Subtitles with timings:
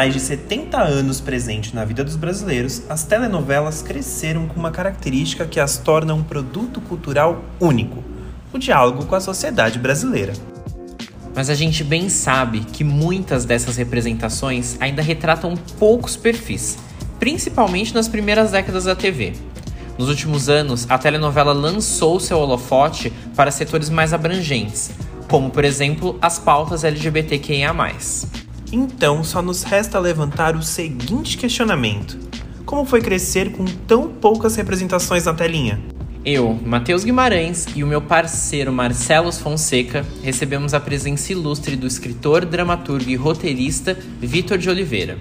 [0.00, 5.44] mais de 70 anos presente na vida dos brasileiros, as telenovelas cresceram com uma característica
[5.44, 8.02] que as torna um produto cultural único:
[8.50, 10.32] o diálogo com a sociedade brasileira.
[11.36, 16.78] Mas a gente bem sabe que muitas dessas representações ainda retratam poucos perfis,
[17.18, 19.34] principalmente nas primeiras décadas da TV.
[19.98, 24.92] Nos últimos anos, a telenovela lançou seu holofote para setores mais abrangentes,
[25.28, 27.74] como por exemplo as pautas LGBTQIA.
[28.72, 32.18] Então, só nos resta levantar o seguinte questionamento:
[32.64, 35.80] Como foi crescer com tão poucas representações na telinha?
[36.24, 42.44] Eu, Matheus Guimarães e o meu parceiro Marcelo Fonseca recebemos a presença ilustre do escritor,
[42.44, 45.18] dramaturgo e roteirista Vitor de Oliveira.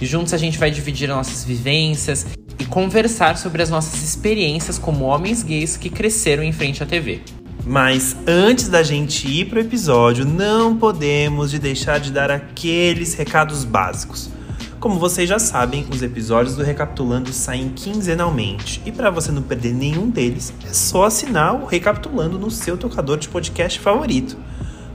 [0.00, 2.26] E juntos a gente vai dividir nossas vivências
[2.58, 7.22] e conversar sobre as nossas experiências como homens gays que cresceram em frente à TV.
[7.68, 13.64] Mas antes da gente ir pro episódio, não podemos de deixar de dar aqueles recados
[13.64, 14.30] básicos.
[14.78, 19.74] Como vocês já sabem, os episódios do Recapitulando saem quinzenalmente, e para você não perder
[19.74, 24.36] nenhum deles, é só assinar o Recapitulando no seu tocador de podcast favorito.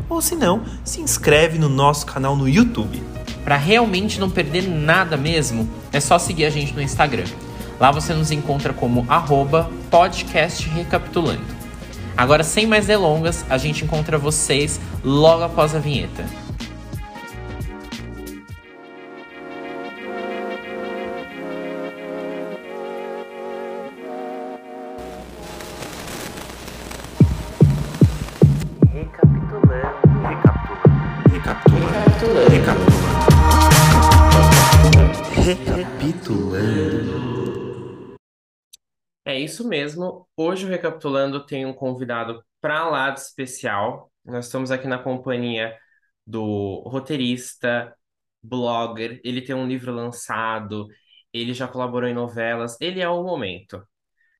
[0.07, 3.03] Ou se não, se inscreve no nosso canal no YouTube.
[3.43, 7.25] Para realmente não perder nada mesmo, é só seguir a gente no Instagram.
[7.77, 11.60] Lá você nos encontra como arroba podcast recapitulando.
[12.15, 16.25] Agora, sem mais delongas, a gente encontra vocês logo após a vinheta.
[39.61, 40.27] Isso mesmo.
[40.35, 44.11] Hoje o Recapitulando tem um convidado para lá de especial.
[44.25, 45.77] Nós estamos aqui na companhia
[46.25, 47.95] do roteirista,
[48.41, 49.21] blogger.
[49.23, 50.87] Ele tem um livro lançado,
[51.31, 52.75] ele já colaborou em novelas.
[52.81, 53.85] Ele é o momento.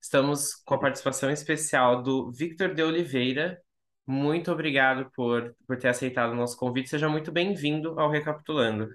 [0.01, 3.62] Estamos com a participação especial do Victor de Oliveira.
[4.07, 6.90] Muito obrigado por, por ter aceitado o nosso convite.
[6.90, 8.90] Seja muito bem-vindo ao Recapitulando.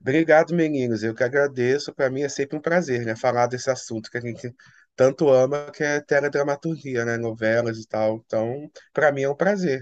[0.00, 1.02] Obrigado, meninos.
[1.02, 1.94] Eu que agradeço.
[1.94, 4.52] Para mim é sempre um prazer, né, falar desse assunto que a gente
[5.00, 8.16] tanto ama, que é teledramaturgia, né, novelas e tal.
[8.26, 9.80] Então, para mim é um prazer.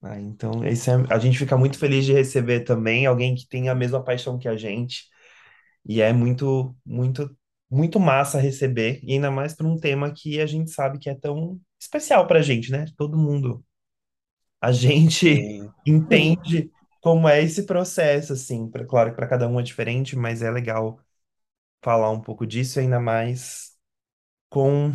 [0.00, 3.68] Ah, então, esse é, a gente fica muito feliz de receber também alguém que tem
[3.68, 5.04] a mesma paixão que a gente.
[5.86, 7.36] E é muito, muito,
[7.70, 11.14] muito massa receber, e ainda mais para um tema que a gente sabe que é
[11.16, 12.86] tão especial para a gente, né?
[12.96, 13.64] Todo mundo.
[14.60, 15.72] A gente Sim.
[15.86, 18.68] entende como é esse processo, assim.
[18.70, 21.00] Pra, claro que para cada um é diferente, mas é legal
[21.82, 23.77] falar um pouco disso, ainda mais
[24.50, 24.92] com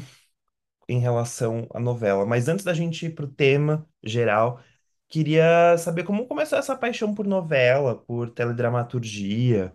[0.87, 2.25] em relação à novela.
[2.25, 4.61] Mas antes da gente ir para o tema geral,
[5.09, 9.73] queria saber como começou essa paixão por novela, por teledramaturgia.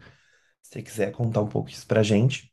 [0.63, 2.53] Se você quiser contar um pouco isso pra gente.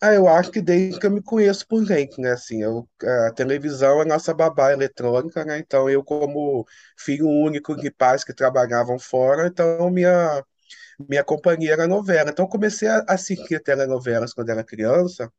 [0.00, 2.32] Ah, eu acho que desde que eu me conheço por gente, né?
[2.32, 2.88] Assim, eu,
[3.28, 5.58] a televisão é nossa babá eletrônica, né?
[5.58, 6.66] Então, eu, como
[6.98, 10.44] filho único de pais que trabalhavam fora, então minha,
[11.08, 12.30] minha companhia era novela.
[12.30, 15.32] Então, eu comecei a assistir telenovelas quando era criança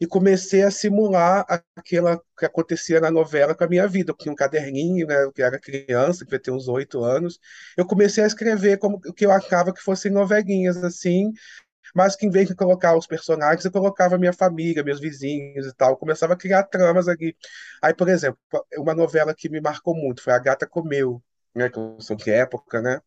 [0.00, 1.44] e comecei a simular
[1.76, 4.12] aquela que acontecia na novela com a minha vida.
[4.12, 5.24] Eu tinha um caderninho, né?
[5.24, 7.38] Eu era criança, devia ter uns oito anos.
[7.76, 11.32] Eu comecei a escrever como o que eu achava que fossem novelinhas, assim,
[11.94, 15.74] mas que em vez de colocar os personagens, eu colocava minha família, meus vizinhos e
[15.74, 15.90] tal.
[15.92, 17.36] Eu começava a criar tramas ali.
[17.82, 18.38] Aí, por exemplo,
[18.78, 21.22] uma novela que me marcou muito foi A Gata Comeu,
[21.54, 21.68] né?
[21.70, 23.00] Que eu sou de época, né?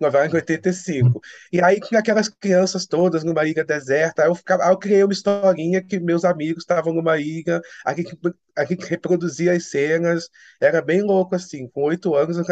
[0.00, 1.20] Novela em 85.
[1.52, 4.22] E aí tinha aquelas crianças todas numa ilha deserta.
[4.22, 7.94] Aí eu, ficava, aí eu criei uma historinha que meus amigos estavam numa ilha, a
[7.94, 8.18] gente,
[8.56, 10.28] a gente reproduzia as cenas.
[10.60, 11.68] Era bem louco, assim.
[11.68, 12.44] Com oito anos eu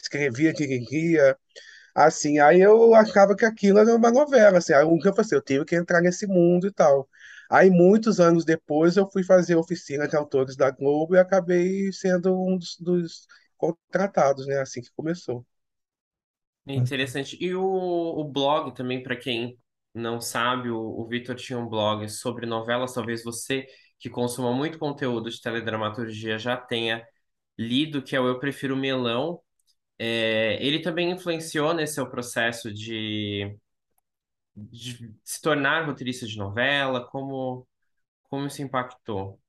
[0.00, 1.36] escrevia, dirigia.
[1.94, 5.34] Assim, aí eu achava que aquilo era uma novela, assim, aí um eu falei assim,
[5.34, 7.08] eu tenho que entrar nesse mundo e tal.
[7.50, 12.32] Aí, muitos anos depois, eu fui fazer oficina de autores da Globo e acabei sendo
[12.40, 13.26] um dos, dos
[13.58, 15.44] contratados, né, assim que começou.
[16.66, 17.36] Interessante.
[17.40, 19.58] E o, o blog também, para quem
[19.94, 22.92] não sabe, o, o Vitor tinha um blog sobre novelas.
[22.94, 23.66] Talvez você,
[23.98, 27.04] que consuma muito conteúdo de teledramaturgia, já tenha
[27.58, 29.40] lido, que é o Eu Prefiro Melão.
[29.98, 33.56] É, ele também influenciou nesse seu processo de,
[34.56, 37.06] de se tornar roteirista de novela?
[37.08, 37.66] Como,
[38.24, 39.40] como isso impactou?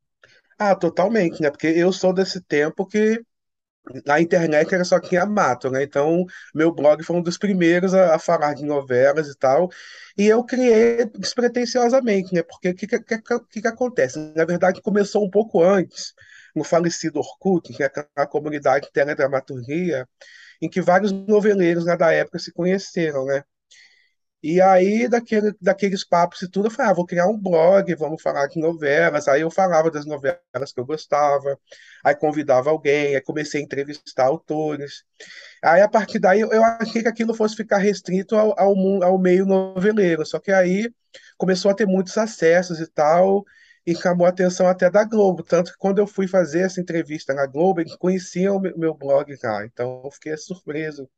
[0.58, 1.50] Ah, totalmente, né?
[1.50, 3.22] Porque eu sou desse tempo que
[4.06, 5.84] na internet era só tinha mato, né?
[5.84, 9.70] Então, meu blog foi um dos primeiros a, a falar de novelas e tal.
[10.18, 12.44] E eu criei despretensiosamente, né?
[12.44, 14.20] Porque o que, que, que, que acontece?
[14.36, 16.14] Na verdade, começou um pouco antes,
[16.56, 20.08] no falecido Orkut, que é a comunidade de teledramaturgia,
[20.62, 23.44] em que vários noveleiros lá da época se conheceram, né?
[24.44, 28.22] E aí, daquele, daqueles papos e tudo, eu falei, ah, vou criar um blog, vamos
[28.22, 29.28] falar de novelas.
[29.28, 31.60] Aí eu falava das novelas que eu gostava,
[32.04, 35.04] aí convidava alguém, aí comecei a entrevistar autores.
[35.64, 39.46] Aí, a partir daí, eu achei que aquilo fosse ficar restrito ao, ao, ao meio
[39.46, 40.26] noveleiro.
[40.26, 40.92] Só que aí
[41.38, 43.46] começou a ter muitos acessos e tal,
[43.86, 45.44] e chamou a atenção até da Globo.
[45.44, 49.36] Tanto que quando eu fui fazer essa entrevista na Globo, eles conheciam o meu, blog
[49.36, 49.66] já.
[49.66, 51.10] Então, eu fiquei surpreso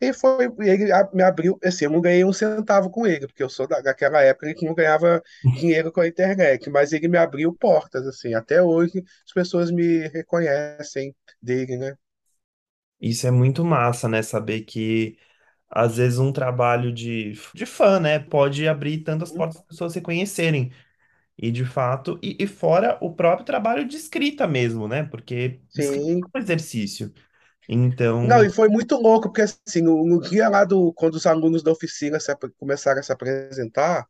[0.00, 3.50] e foi, ele me abriu, assim, eu não ganhei um centavo com ele, porque eu
[3.50, 7.52] sou da, daquela época que não ganhava dinheiro com a internet, mas ele me abriu
[7.54, 11.94] portas, assim, até hoje as pessoas me reconhecem dele, né?
[13.00, 14.22] Isso é muito massa, né?
[14.22, 15.18] Saber que
[15.70, 19.92] às vezes um trabalho de, de fã, né, pode abrir tantas portas para as pessoas
[19.92, 20.72] se conhecerem.
[21.38, 25.04] E de fato, e, e fora o próprio trabalho de escrita mesmo, né?
[25.04, 26.30] Porque Sim.
[26.34, 27.12] é um exercício.
[28.22, 31.26] Não, Então, e foi muito louco, porque assim, no, no dia lá do, quando os
[31.26, 34.06] alunos da oficina se começaram a se apresentar,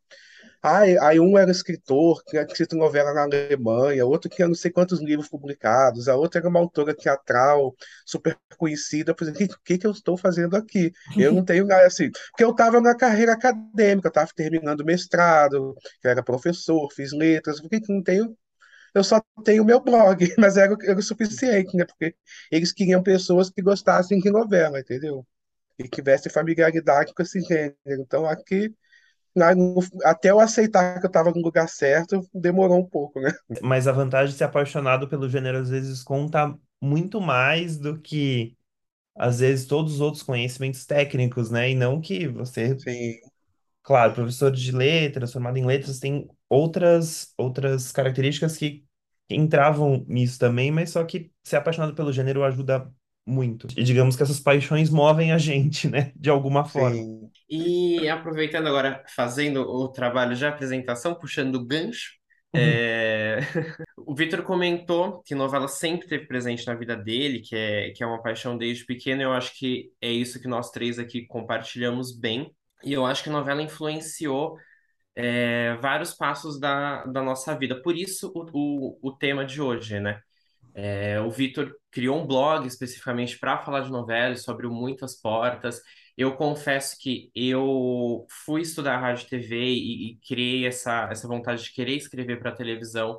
[0.61, 5.01] aí, aí um era escritor, tinha escrito novela na Alemanha, outro tinha não sei quantos
[5.01, 7.75] livros publicados, a outra era uma autora teatral
[8.05, 9.11] super conhecida.
[9.11, 10.91] Eu falei, o que, que que eu estou fazendo aqui?
[11.17, 15.75] Eu não tenho nada assim, porque eu estava na carreira acadêmica, eu estava terminando mestrado,
[16.03, 18.35] eu era professor, fiz letras, por que que não tenho
[18.93, 21.85] eu só tenho o meu blog, mas era, era o suficiente, né?
[21.85, 22.15] Porque
[22.51, 25.25] eles queriam pessoas que gostassem de novela, entendeu?
[25.79, 27.77] E tivessem familiaridade com esse gênero.
[27.87, 28.73] Então, aqui,
[29.35, 33.31] na- no- até eu aceitar que eu estava no lugar certo, demorou um pouco, né?
[33.61, 38.55] mas a vantagem de ser apaixonado pelo gênero às vezes conta muito mais do que
[39.15, 41.71] às vezes todos os outros conhecimentos técnicos, né?
[41.71, 43.19] E não que você Sim,
[43.83, 48.83] Claro, professor de letras, formado em letras, tem outras outras características que
[49.29, 52.91] entravam nisso também, mas só que ser apaixonado pelo gênero ajuda
[53.25, 53.67] muito.
[53.77, 56.11] E digamos que essas paixões movem a gente, né?
[56.15, 56.97] De alguma forma.
[56.97, 57.31] sim.
[57.49, 62.11] E aproveitando agora, fazendo o trabalho de apresentação, puxando o gancho,
[62.53, 62.61] Uhum.
[62.63, 63.39] é,
[63.97, 68.07] o Vitor comentou que novela sempre teve presente na vida dele, que é, que é
[68.07, 69.21] uma paixão desde pequeno.
[69.21, 72.53] Eu acho que é isso que nós três aqui compartilhamos bem.
[72.83, 74.57] E eu acho que a novela influenciou
[75.21, 77.81] é, vários passos da, da nossa vida.
[77.81, 80.21] Por isso, o, o, o tema de hoje, né?
[80.73, 85.81] É, o Vitor criou um blog especificamente para falar de novelas, sobre Muitas Portas.
[86.17, 91.63] Eu confesso que eu fui estudar rádio e TV e, e criei essa, essa vontade
[91.63, 93.17] de querer escrever para televisão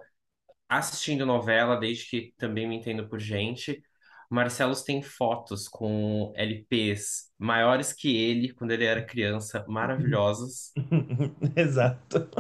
[0.69, 3.83] assistindo novela, desde que também me entendo por gente.
[4.33, 10.73] Marcelos tem fotos com LPs maiores que ele, quando ele era criança, maravilhosos.
[11.55, 12.31] Exato.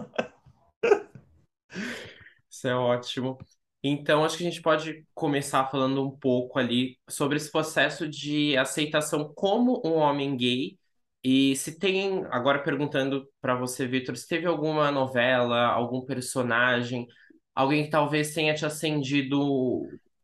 [2.51, 3.39] Isso é ótimo.
[3.83, 8.57] Então, acho que a gente pode começar falando um pouco ali sobre esse processo de
[8.57, 10.79] aceitação como um homem gay.
[11.25, 17.07] E se tem, agora perguntando para você, Vitor, se teve alguma novela, algum personagem,
[17.55, 19.83] alguém que talvez tenha te acendido,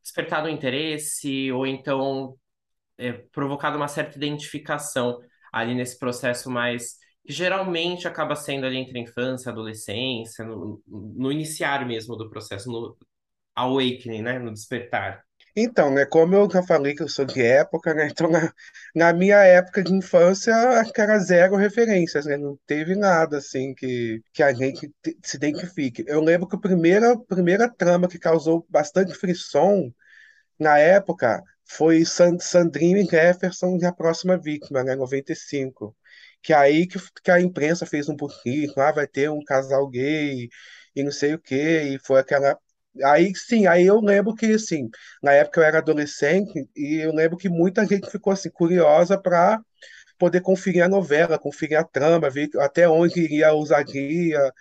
[0.08, 2.36] despertado um interesse, ou então
[2.98, 5.20] é, provocado uma certa identificação
[5.52, 10.82] ali nesse processo mais que geralmente acaba sendo ali entre a infância a adolescência, no,
[10.86, 12.96] no iniciar mesmo do processo, no
[13.56, 15.24] awakening, né, no despertar.
[15.60, 18.52] Então, né, como eu já falei que eu sou de época, né, então na,
[18.94, 20.52] na minha época de infância,
[20.96, 26.04] era zero referências, né, não teve nada, assim, que, que a gente te- se identifique.
[26.06, 29.92] Eu lembro que a primeira, primeira trama que causou bastante frisson
[30.58, 35.96] na época foi San- Sandrinho e Jefferson A Próxima Vítima, né, 95.
[36.42, 40.48] Que aí que, que a imprensa fez um pouquinho, ah, vai ter um casal gay
[40.94, 42.56] e não sei o quê, e foi aquela.
[43.04, 44.88] Aí sim, aí eu lembro que assim,
[45.22, 49.60] na época eu era adolescente e eu lembro que muita gente ficou assim curiosa para
[50.18, 54.52] poder conferir a novela, conferir a trama, ver até onde iria a ousadia,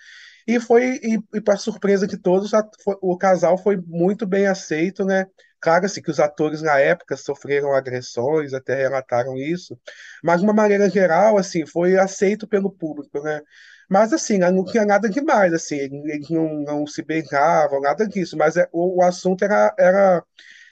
[0.48, 4.48] e foi, e, e para surpresa de todos, a- foi- o casal foi muito bem
[4.48, 5.26] aceito, né?
[5.60, 9.78] Claro, assim, que os atores na época sofreram agressões, até relataram isso,
[10.24, 13.42] mas de uma maneira geral, assim, foi aceito pelo público, né?
[13.90, 18.56] Mas, assim, não tinha nada demais, assim, eles não, não se beijavam, nada disso, mas
[18.58, 20.24] é, o, o assunto era, era,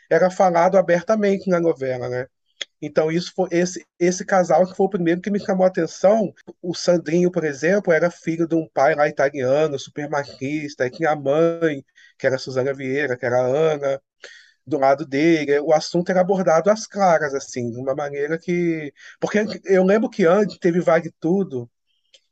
[0.10, 2.28] era falado abertamente na novela, né?
[2.82, 6.34] Então, isso foi esse, esse casal que foi o primeiro que me chamou a atenção.
[6.62, 11.12] O Sandrinho, por exemplo, era filho de um pai lá italiano, super machista, e tinha
[11.12, 11.84] a mãe,
[12.18, 14.02] que era a Suzana Vieira, que era a Ana,
[14.66, 15.60] do lado dele.
[15.60, 18.94] O assunto era abordado às claras, assim, de uma maneira que.
[19.20, 21.70] Porque eu lembro que antes teve Vale Tudo,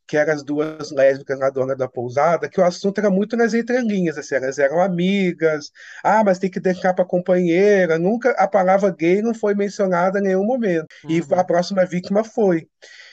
[0.08, 3.54] que eram as duas lésbicas na dona da pousada, que o assunto era muito nas
[3.54, 5.72] entrelinhas, assim, elas eram amigas,
[6.04, 10.24] ah, mas tem que deixar para companheira, nunca a palavra gay não foi mencionada em
[10.24, 11.46] nenhum momento, e a Uhum.
[11.46, 12.68] próxima vítima foi.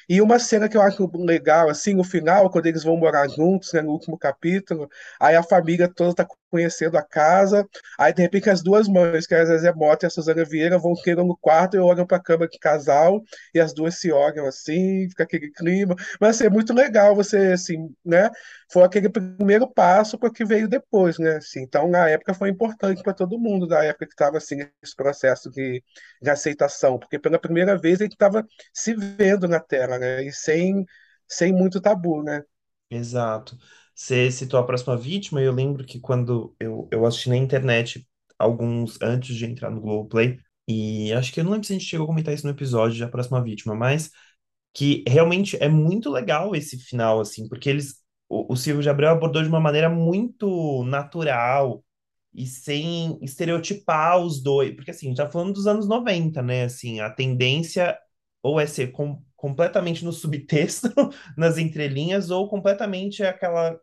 [0.09, 3.73] E uma cena que eu acho legal, assim, no final, quando eles vão morar juntos,
[3.73, 4.89] né, no último capítulo,
[5.21, 7.67] aí a família toda tá conhecendo a casa,
[7.99, 10.79] aí de repente as duas mães, que é a Zezé Mota e a Suzana Vieira,
[10.79, 13.23] vão chegam no quarto e olham pra cama de casal,
[13.55, 15.95] e as duas se olham assim, fica aquele clima.
[16.21, 18.31] Mas assim, é muito legal você, assim, né?
[18.73, 21.37] Foi aquele primeiro passo para o que veio depois, né?
[21.37, 24.95] Assim, então, na época foi importante para todo mundo, da época que estava assim, esse
[24.95, 25.83] processo de,
[26.23, 30.23] de aceitação, porque pela primeira vez ele estava se vendo na tela, né?
[30.25, 30.85] E sem,
[31.29, 32.43] sem muito tabu, né?
[32.91, 33.57] Exato.
[34.01, 38.09] Você citou a próxima vítima, e eu lembro que quando eu, eu assisti na internet,
[38.39, 41.87] alguns antes de entrar no Globoplay, e acho que eu não lembro se a gente
[41.87, 44.11] chegou a comentar isso no episódio da próxima vítima, mas
[44.75, 49.11] que realmente é muito legal esse final, assim, porque eles, o, o Silvio de Abreu
[49.11, 51.85] abordou de uma maneira muito natural
[52.35, 56.65] e sem estereotipar os dois, porque assim, a gente tá falando dos anos 90, né,
[56.65, 57.99] assim, a tendência
[58.43, 60.89] ou é ser com, completamente no subtexto,
[61.37, 63.79] nas entrelinhas, ou completamente aquela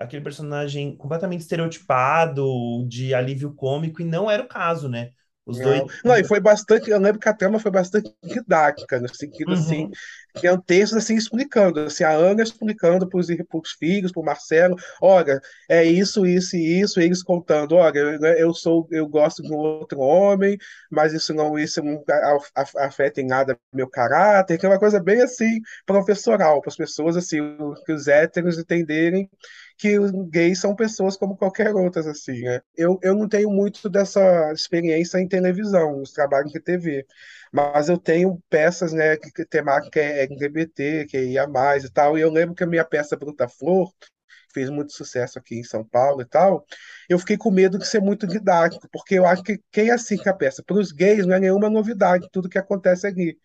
[0.00, 5.12] aquele personagem completamente estereotipado, de alívio cômico, e não era o caso, né?
[5.46, 5.82] Os dois.
[5.82, 9.52] Não, não, e foi bastante, eu lembro que a trama foi bastante didática, no sentido
[9.54, 9.98] assim, Uhum,
[10.36, 14.24] que é um texto assim explicando, assim, a Ana explicando para os filhos, para o
[14.24, 18.86] Marcelo, olha, é isso, isso e isso, e eles contando, olha, eu, né, eu sou,
[18.92, 20.56] eu gosto de um outro homem,
[20.88, 22.00] mas isso não, isso não
[22.76, 27.16] afeta em nada meu caráter, que é uma coisa bem assim, professoral, para as pessoas
[27.16, 27.38] assim,
[27.84, 29.28] que os héteros entenderem
[29.80, 32.60] que os gays são pessoas como qualquer outras, assim, né?
[32.76, 37.06] Eu, eu não tenho muito dessa experiência em televisão, nos trabalhos de TV,
[37.50, 42.18] mas eu tenho peças, né, que, que temática é LGBT, que ia mais e tal,
[42.18, 43.90] e eu lembro que a minha peça Bruta Flor,
[44.52, 46.66] fez muito sucesso aqui em São Paulo e tal,
[47.08, 50.34] eu fiquei com medo de ser muito didático, porque eu acho que quem assiste a
[50.34, 53.38] peça para os gays não é nenhuma novidade, tudo que acontece ali.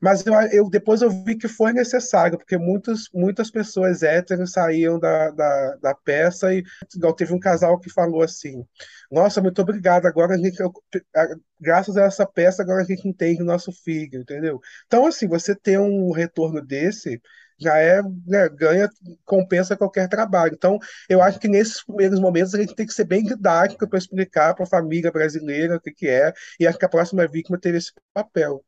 [0.00, 4.98] Mas eu, eu, depois eu vi que foi necessário, porque muitas, muitas pessoas héteros saíam
[4.98, 6.62] da, da, da peça e
[6.94, 8.64] igual, teve um casal que falou assim:
[9.10, 10.72] Nossa, muito obrigado, agora a gente, eu,
[11.14, 11.26] a,
[11.60, 14.60] graças a essa peça, agora a gente entende o nosso filho, entendeu?
[14.86, 17.20] Então, assim, você ter um retorno desse
[17.58, 18.88] já é, né, ganha,
[19.24, 20.54] compensa qualquer trabalho.
[20.54, 20.78] Então,
[21.08, 24.54] eu acho que nesses primeiros momentos a gente tem que ser bem didático para explicar
[24.54, 27.78] para a família brasileira o que, que é, e acho que a próxima vítima teve
[27.78, 28.64] esse papel.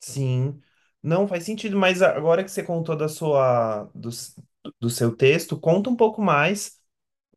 [0.00, 0.60] Sim.
[1.02, 4.10] Não faz sentido, mas agora que você contou da sua, do,
[4.80, 6.80] do seu texto, conta um pouco mais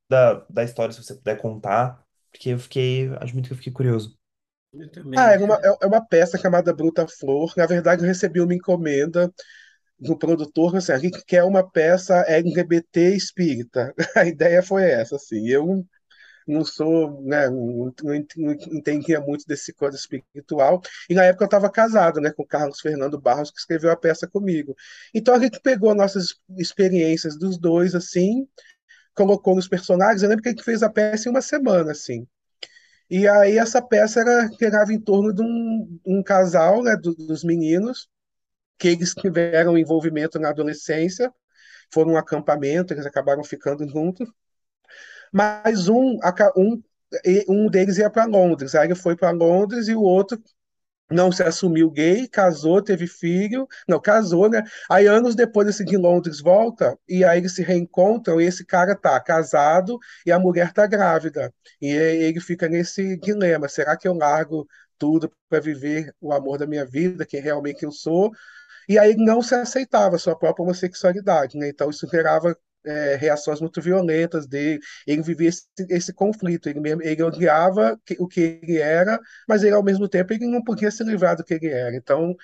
[0.09, 4.17] da, da história, se você puder contar, porque eu fiquei, admito que eu fiquei curioso.
[4.73, 5.33] Eu Ah, também.
[5.33, 7.53] é uma, é é uma peça chamada Bruta Flor.
[7.57, 9.31] Na verdade, eu recebi uma encomenda
[9.99, 13.93] do produtor, assim, a gente quer uma peça LGBT espírita.
[14.17, 15.47] A ideia foi essa, assim.
[15.49, 15.85] Eu
[16.47, 20.81] não sou, né, não, não ent- não entendia muito desse coisa espiritual.
[21.09, 24.27] E na época eu estava casado, né, com Carlos Fernando Barros, que escreveu a peça
[24.27, 24.75] comigo.
[25.13, 28.47] Então a gente pegou nossas experiências dos dois, assim,
[29.15, 30.23] colocou nos personagens.
[30.23, 32.27] Eu lembro que a gente fez a peça em uma semana, assim.
[33.09, 37.43] E aí essa peça era, girava em torno de um, um casal, né, do- dos
[37.43, 38.07] meninos,
[38.79, 41.33] que eles tiveram envolvimento na adolescência,
[41.93, 44.29] foram num acampamento, eles acabaram ficando juntos,
[45.33, 46.17] mas um,
[46.55, 46.81] um,
[47.47, 50.41] um deles ia para Londres, aí ele foi para Londres e o outro
[51.11, 54.63] não se assumiu gay, casou, teve filho, não, casou, né?
[54.89, 58.95] Aí anos depois esse de Londres volta e aí eles se reencontram e esse cara
[58.95, 61.53] tá casado e a mulher tá grávida.
[61.81, 64.67] E ele fica nesse dilema, será que eu largo
[64.99, 68.31] tudo para viver o amor da minha vida, quem realmente eu sou,
[68.87, 71.69] e aí não se aceitava sua própria homossexualidade, né?
[71.69, 72.55] Então isso gerava
[72.85, 74.79] é, reações muito violentas dele.
[75.07, 76.69] Ele vivia esse, esse conflito.
[76.69, 80.47] Ele mesmo, ele odiava que- o que ele era, mas ele ao mesmo tempo ele
[80.47, 81.95] não podia se livrar do que ele era.
[81.95, 82.35] Então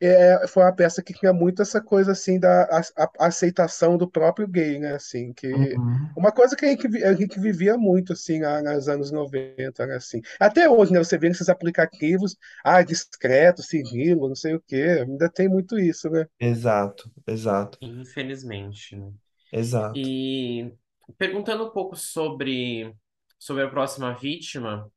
[0.00, 4.10] é, foi uma peça que tinha muito essa coisa assim da a- a- aceitação do
[4.10, 4.94] próprio gay, né?
[4.94, 6.16] Assim, que Uhum.
[6.16, 9.96] uma coisa que a gente, a gente vivia muito assim lá nos anos 90, né?
[9.96, 10.20] Assim.
[10.40, 10.98] Até hoje, né?
[10.98, 16.10] Você vê nesses aplicativos, ah, discreto, sigilo, não sei o quê, ainda tem muito isso,
[16.10, 16.26] né?
[16.38, 19.12] Exato, exato, Infelizmente, né?
[19.52, 20.00] Exato.
[20.00, 20.74] E
[21.18, 22.94] perguntando um pouco sobre,
[23.38, 24.90] sobre a próxima vítima,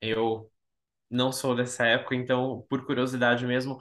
[0.00, 0.50] eu
[1.10, 3.78] não sou dessa época, então, por curiosidade mesmo,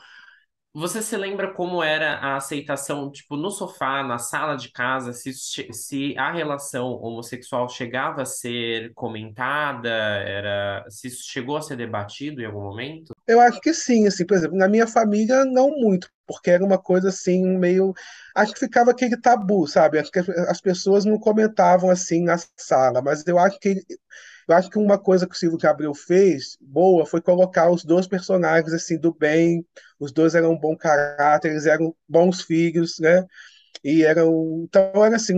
[0.79, 5.33] Você se lembra como era a aceitação, tipo, no sofá, na sala de casa, se,
[5.33, 12.41] se a relação homossexual chegava a ser comentada, era, se isso chegou a ser debatido
[12.41, 13.13] em algum momento?
[13.27, 16.77] Eu acho que sim, assim, por exemplo, na minha família não muito, porque era uma
[16.77, 17.93] coisa assim, meio.
[18.33, 20.00] Acho que ficava aquele tabu, sabe?
[20.00, 23.83] Acho que as pessoas não comentavam assim na sala, mas eu acho que
[24.50, 28.08] eu acho que uma coisa que o Silvio Gabriel fez boa foi colocar os dois
[28.08, 29.65] personagens assim do bem,
[30.00, 33.25] os dois eram um bom caráter, eles eram bons filhos, né?
[33.83, 35.33] E era um, então era assim,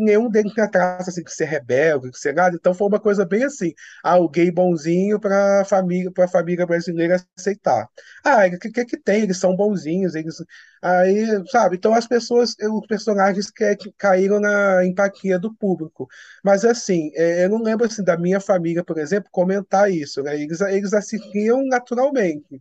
[0.00, 3.24] nenhum deles tinha traço assim, de ser rebelde, de ser nada, então foi uma coisa
[3.24, 3.72] bem assim,
[4.04, 7.88] ah, o gay bonzinho para família, a família brasileira aceitar.
[8.24, 9.22] Ah, o que, que que tem?
[9.22, 10.36] Eles são bonzinhos, eles
[10.82, 11.76] aí, sabe?
[11.76, 16.08] Então as pessoas, os personagens que caíram na empatia do público.
[16.42, 20.40] Mas assim, é, eu não lembro assim da minha família, por exemplo, comentar isso, né?
[20.40, 22.60] Eles eles assistiam naturalmente.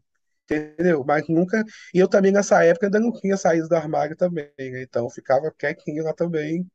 [0.52, 1.04] Entendeu?
[1.06, 1.64] Mas nunca.
[1.94, 4.84] E eu também, nessa época, ainda não tinha saído do armário também, né?
[4.84, 6.68] Então ficava quietinho lá também.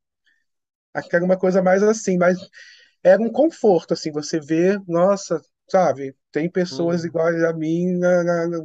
[0.95, 2.39] Acho que era uma coisa mais assim, mas
[3.05, 5.41] era um conforto, assim, você vê, nossa,
[5.71, 7.05] sabe, tem pessoas Uhum.
[7.05, 8.59] iguais a mim na, na- na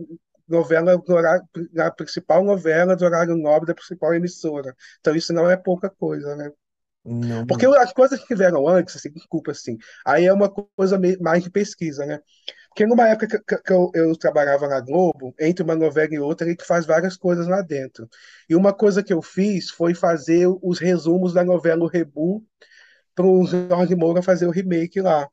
[0.48, 4.76] novela, no horário- na principal novela do horário nobre da principal emissora.
[5.00, 6.52] Então isso não é pouca coisa, né?
[7.06, 7.68] Não, Porque não.
[7.68, 12.06] as coisas que vieram antes, assim, desculpa, assim, aí é uma coisa mais de pesquisa,
[12.06, 12.20] né?
[12.72, 16.48] Porque numa época que, que- eu, eu trabalhava na Globo, entre uma novela e outra,
[16.48, 18.10] a gente faz várias coisas lá dentro.
[18.50, 22.46] E uma coisa que eu fiz foi fazer os resumos da novela O Rebu
[23.16, 25.30] para o Jorge Moura fazer o remake lá.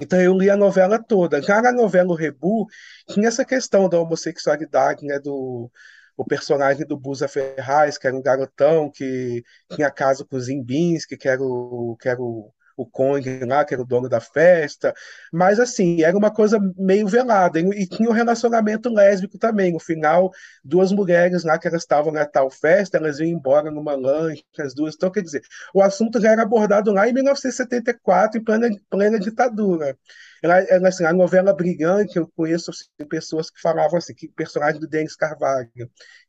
[0.00, 1.42] Então eu li a novela toda.
[1.42, 2.66] Já na novela O Rebu,
[3.10, 5.70] tinha essa questão da homossexualidade, né, do
[6.16, 9.42] o personagem do Buza Ferraz, que era um garotão que
[9.74, 12.52] tinha caso com o Zimbinski, que era o, que era o,
[12.82, 14.94] o Conde lá, que era o dono da festa.
[15.32, 17.58] Mas assim, era uma coisa meio velada.
[17.60, 19.72] E, tinha um relacionamento lésbico também.
[19.72, 20.30] No final,
[20.64, 24.74] duas mulheres lá que elas estavam na tal festa, elas iam embora numa lancha, as
[24.74, 24.94] duas.
[24.94, 25.42] Então, quer dizer,
[25.74, 29.96] o assunto já era abordado lá em 1974, em plena, plena ditadura.
[30.42, 34.32] Ela, ela, assim, a novela Brilhante, eu conheço assim, pessoas que falavam assim, que o
[34.32, 35.70] personagem do Denis Carvalho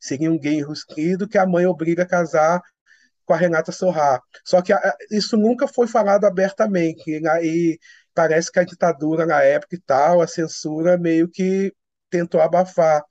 [0.00, 2.62] seria um gay enrusquido que a mãe obriga a casar
[3.24, 4.20] com a Renata Sorrah.
[4.44, 7.20] Só que a, isso nunca foi falado abertamente, e,
[7.74, 7.78] e
[8.14, 11.72] parece que a ditadura na época e tal, a censura meio que
[12.10, 13.02] tentou abafar.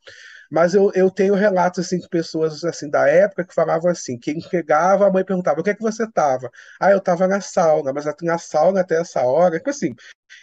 [0.51, 4.39] Mas eu, eu tenho relatos assim de pessoas assim da época que falavam assim, quem
[4.41, 6.49] chegava, a mãe perguntava, o que é que você estava?
[6.79, 9.95] Ah, eu estava na sauna, mas na sauna até essa hora, tipo assim,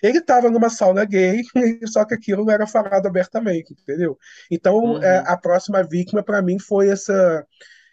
[0.03, 1.43] ele estava numa sauna gay,
[1.87, 4.19] só que aquilo não era falado abertamente, entendeu?
[4.51, 5.25] Então, é, Uhum.
[5.27, 7.47] a próxima vítima para mim foi essa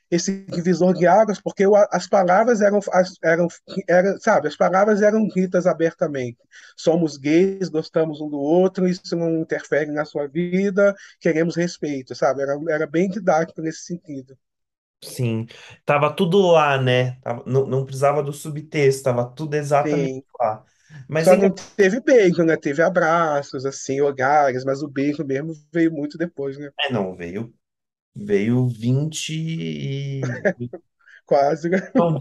[0.09, 2.79] esse divisor de águas, porque as palavras eram,
[3.23, 3.47] eram,
[3.87, 6.37] eram, sabe, as palavras eram ditas abertamente.
[6.77, 12.41] Somos gays, gostamos um do outro, isso não interfere na sua vida, queremos respeito, sabe?
[12.43, 14.37] Era, era bem didático nesse sentido.
[15.03, 15.45] Sim.
[15.85, 17.19] Tava tudo lá, né?
[17.21, 20.23] Tava- não, não precisava do subtexto, tava tudo exatamente Sim.
[20.39, 20.65] lá.
[21.07, 22.57] Mas Só não teve beijo, né?
[22.57, 26.71] Teve abraços, assim, olhares, mas o beijo mesmo veio muito depois, né?
[26.79, 27.53] É, não, veio,
[28.25, 30.21] veio 20 e.
[31.25, 31.79] Quase, né?
[31.95, 32.19] Não,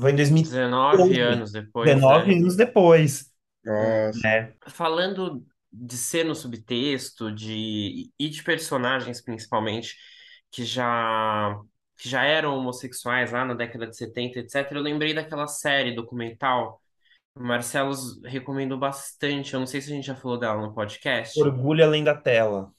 [0.00, 2.36] foi em 19 2012, anos depois, 19 né?
[2.36, 3.32] anos depois,
[3.66, 4.12] É.
[4.12, 4.20] Nossa.
[4.22, 4.54] né?
[4.68, 9.94] Falando de ser no subtexto, de e de personagens principalmente
[10.50, 11.58] que já
[11.98, 14.70] que já eram homossexuais lá na década de 70, etc.
[14.72, 16.80] Eu lembrei daquela série documental.
[17.34, 19.54] O Marcelo recomendou bastante.
[19.54, 21.38] Eu não sei se a gente já falou dela no podcast.
[21.40, 22.72] Orgulho além da tela.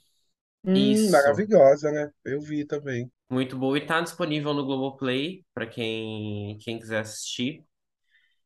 [0.67, 1.12] Hum, Isso.
[1.12, 2.12] maravilhosa, né?
[2.25, 3.10] Eu vi também.
[3.30, 7.63] Muito boa e tá disponível no Globoplay para quem quem quiser assistir.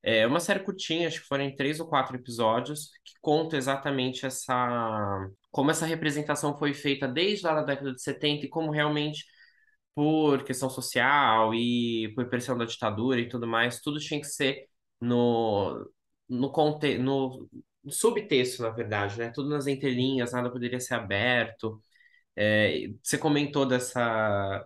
[0.03, 5.29] É uma série curtinha, acho que foram três ou quatro episódios, que conta exatamente essa,
[5.51, 9.25] como essa representação foi feita desde lá da década de 70 e como realmente,
[9.95, 14.67] por questão social e por pressão da ditadura e tudo mais, tudo tinha que ser
[14.99, 15.87] no,
[16.29, 17.47] no, conte, no
[17.89, 19.31] subtexto, na verdade, né?
[19.33, 21.81] Tudo nas entrelinhas, nada poderia ser aberto.
[22.35, 24.65] É, você comentou dessa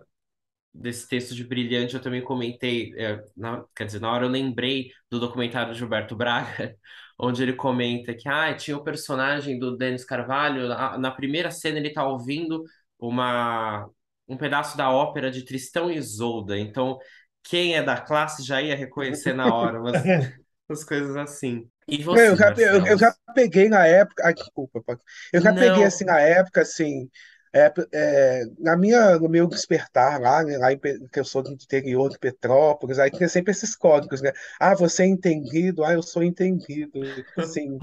[0.74, 4.90] desse texto de Brilhante, eu também comentei, é, na- quer dizer, na hora eu lembrei
[5.10, 6.76] do documentário do Gilberto Braga,
[7.18, 11.78] onde ele comenta que ah, tinha o personagem do Denis Carvalho, na, na primeira cena
[11.78, 12.64] ele tá ouvindo
[12.98, 13.88] uma,
[14.28, 16.98] um pedaço da ópera de Tristão e Isolda, então
[17.42, 20.02] quem é da classe já ia reconhecer na hora, umas,
[20.68, 21.70] umas coisas assim.
[21.88, 24.22] E É, Eu você, já, eu, eu já peguei na época.
[24.26, 25.02] Ai, desculpa, Paco.
[25.32, 27.10] Eu já peguei assim na época, assim,
[27.56, 31.52] é, é, na minha, no meu despertar lá, né, lá em, que eu sou do
[31.52, 34.32] interior de Petrópolis, aí tinha sempre esses códigos, né?
[34.60, 37.00] Ah, você é entendido, ah, eu sou entendido.
[37.00, 37.78] Tipo assim,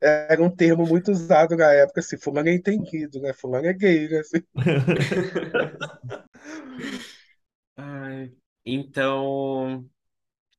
[0.00, 3.32] era um termo muito usado na época, assim, fulano é entendido, né?
[3.32, 4.20] Fulano é gay, né?
[4.20, 4.42] Assim.
[7.76, 8.32] Ai,
[8.64, 9.88] então,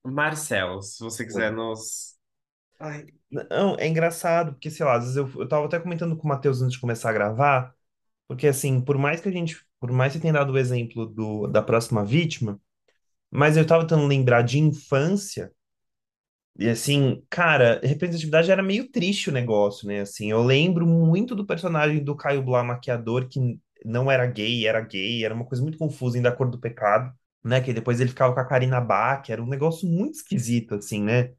[0.03, 2.17] Marcelo, se você quiser nos.
[2.79, 6.23] Ai, Não, é engraçado, porque, sei lá, às vezes eu, eu tava até comentando com
[6.25, 7.75] o Matheus antes de começar a gravar,
[8.29, 11.47] porque, assim, por mais que a gente, por mais que tenha dado o exemplo do,
[11.49, 12.61] da próxima vítima,
[13.31, 15.51] mas eu tava tentando lembrar de infância,
[16.57, 20.01] e, assim, cara, representatividade era meio triste o negócio, né?
[20.01, 23.39] Assim, eu lembro muito do personagem do Caio Blá Maquiador, que
[23.85, 27.13] não era gay, era gay, era uma coisa muito confusa, ainda a cor do pecado,
[27.43, 27.61] né?
[27.61, 31.31] Que depois ele ficava com a Karina Bach, era um negócio muito esquisito, assim, né?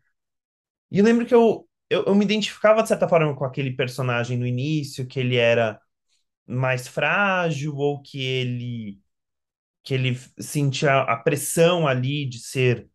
[0.91, 4.39] E eu lembro que eu, eu, eu me identificava, de certa forma, com aquele personagem
[4.39, 5.81] no início, que ele era
[6.51, 8.99] mais frágil, ou que ele,
[9.85, 12.89] que ele sentia a pressão ali de ser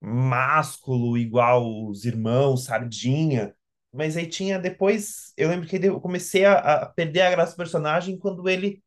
[0.00, 3.54] másculo, igual os irmãos, Sardinha.
[3.92, 7.56] Mas aí tinha depois, eu lembro que eu comecei a, a perder a graça do
[7.58, 8.82] personagem quando ele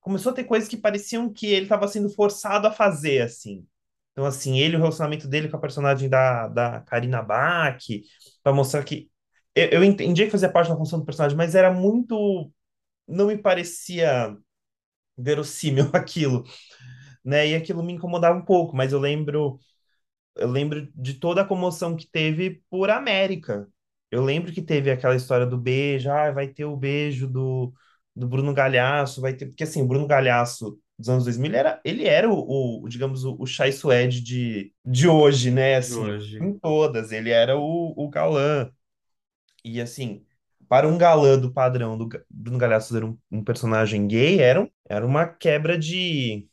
[0.00, 3.66] começou a ter coisas que pareciam que ele estava sendo forçado a fazer, assim.
[4.12, 7.78] Então, assim, ele, o relacionamento dele com a personagem da, da Karina Bach,
[8.42, 9.10] para mostrar que.
[9.54, 12.50] Eu, eu entendi que fazia parte da função do personagem, mas era muito.
[13.06, 14.36] Não me parecia
[15.18, 16.44] verossímil aquilo,
[17.24, 17.48] né?
[17.48, 19.58] E aquilo me incomodava um pouco, mas eu lembro.
[20.36, 23.68] Eu lembro de toda a comoção que teve por América.
[24.10, 27.72] Eu lembro que teve aquela história do beijo, ah, vai ter o beijo do,
[28.16, 29.46] do Bruno Galhaço, vai ter.
[29.46, 33.24] Porque assim, o Bruno Galhaço dos anos 2000, ele era, ele era o, o, digamos,
[33.24, 35.76] o, o Chai Suede de, de hoje, né?
[35.78, 36.40] de Assim, hoje.
[36.40, 37.12] em todas.
[37.12, 38.70] Ele era o, o galã.
[39.64, 40.24] E assim,
[40.74, 44.68] para um galã do padrão do Bruno Galhaço ser um, um personagem gay, era, um-
[44.88, 46.48] era uma quebra de.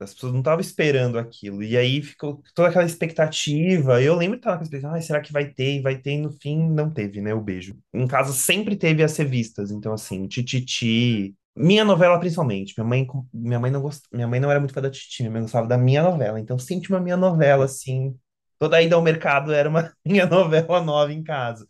[0.00, 1.62] As pessoas não estavam esperando aquilo.
[1.62, 4.00] E aí ficou toda aquela expectativa.
[4.02, 5.76] Eu lembro que tava com expectativa, "Ai, será que vai ter?
[5.78, 7.34] E vai ter, e no fim não teve, né?
[7.34, 7.76] O beijo.
[7.94, 9.70] Em casa sempre teve as revistas.
[9.72, 11.34] Então, assim, Tititi.
[11.56, 12.74] Minha novela, principalmente.
[12.78, 14.04] Minha mãe, minha mãe não gost...
[14.12, 16.38] minha mãe não era muito fã da Tititi, minha mãe gostava da minha novela.
[16.40, 18.14] Então, sempre uma minha novela, assim.
[18.58, 21.66] Toda ida ao mercado era uma minha novela nova em casa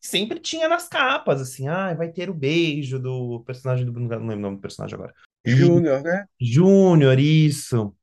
[0.00, 4.18] sempre tinha nas capas, assim, ah, vai ter o beijo do personagem do Bruno, não
[4.18, 5.14] lembro o nome do personagem agora.
[5.44, 6.24] Júnior, né?
[6.40, 7.94] Júnior, isso.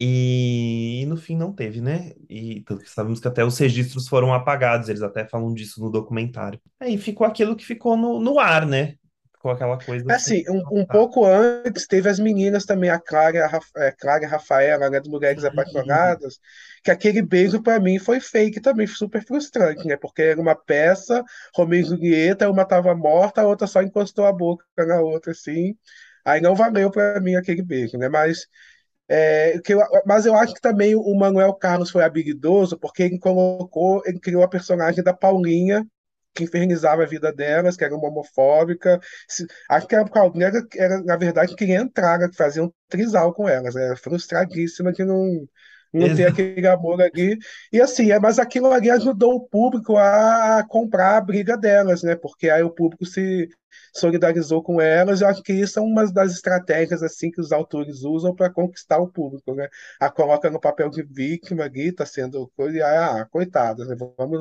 [0.00, 2.12] E, e no fim não teve, né?
[2.28, 5.90] E tanto que sabemos que até os registros foram apagados, eles até falam disso no
[5.90, 6.60] documentário.
[6.78, 8.94] Aí ficou aquilo que ficou no, no ar, né?
[9.38, 10.86] Ficou aquela coisa Assim, um, um tá.
[10.86, 14.90] pouco antes teve as meninas também, a Clara, e a Raf- é, Clara a Rafaela,
[14.90, 16.38] né, de Mulheres Sim, Apaixonadas,
[16.82, 19.96] que aquele beijo para mim foi fake também, super frustrante, né?
[19.96, 21.22] Porque era uma peça,
[21.54, 25.76] Romeu e Julieta, uma tava morta, a outra só encostou a boca na outra, assim.
[26.24, 28.08] Aí não valeu para mim aquele beijo, né?
[28.08, 28.46] Mas,
[29.08, 33.18] é, que eu, mas eu acho que também o Manuel Carlos foi habilidoso, porque ele
[33.18, 35.86] colocou, ele criou a personagem da Paulinha,
[36.38, 39.00] que infernizava a vida delas, que era uma homofóbica.
[39.68, 40.04] Acho que a
[40.40, 43.76] era, era, na verdade, queria entrar, que fazia um trisal com elas.
[43.76, 45.46] Era frustradíssima de não,
[45.92, 47.38] não ter exa- aquele amor ali.
[47.72, 52.16] E assim, é, mas aquilo ali ajudou o público a comprar a briga delas, né?
[52.16, 53.48] Porque aí o público se
[53.94, 55.20] solidarizou com elas.
[55.20, 58.98] Eu acho que isso é uma das estratégias assim que os autores usam para conquistar
[58.98, 59.68] o público, né?
[60.00, 63.96] A coloca no papel de vítima ali, tá sendo coisa, ah, coitadas, né?
[64.16, 64.40] Vamos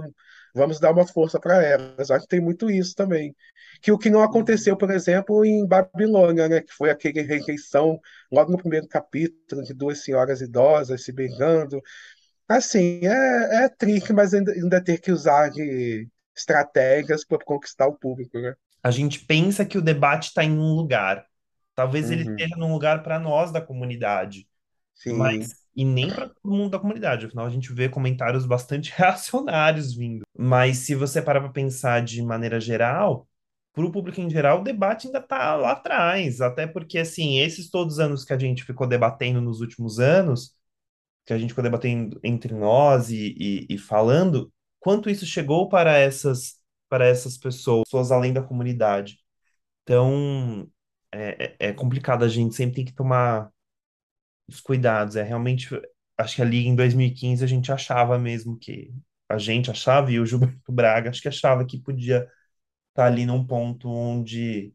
[0.57, 2.11] Vamos dar uma força para elas.
[2.11, 3.35] Acho que tem muito isso também.
[3.81, 6.61] Que o que não aconteceu, por exemplo, em Babilônia, né?
[6.61, 7.99] Que foi aquele rejeição
[8.31, 11.81] logo no primeiro capítulo de duas senhoras idosas se beijando.
[12.47, 17.97] Assim, é, é triste, mas ainda, ainda ter que usar de estratégias para conquistar o
[17.97, 18.55] público, né?
[18.83, 21.27] A gente pensa que o debate está em um lugar.
[21.75, 22.23] Talvez ele Uhum.
[22.23, 24.47] esteja num lugar para nós da comunidade.
[24.95, 28.91] Sim, Mas, e nem para todo mundo da comunidade, afinal a gente vê comentários bastante
[28.97, 30.23] reacionários vindo.
[30.37, 33.27] Mas se você parar para pensar de maneira geral,
[33.73, 36.41] para o público em geral, o debate ainda está lá atrás.
[36.41, 40.55] Até porque, assim, esses todos os anos que a gente ficou debatendo nos últimos anos,
[41.25, 45.97] que a gente ficou debatendo entre nós e, e, e falando, quanto isso chegou para
[45.97, 46.59] essas,
[46.89, 49.19] para essas pessoas, pessoas além da comunidade.
[49.83, 50.69] Então,
[51.11, 53.51] é, é é complicado, a gente sempre tem que tomar
[54.47, 55.15] os cuidados.
[55.15, 55.69] É realmente,
[56.17, 58.93] acho que ali em 2015 a gente achava mesmo que
[59.29, 62.27] a gente achava e o Gilberto Braga acho que achava que podia
[62.89, 64.73] estar ali num ponto onde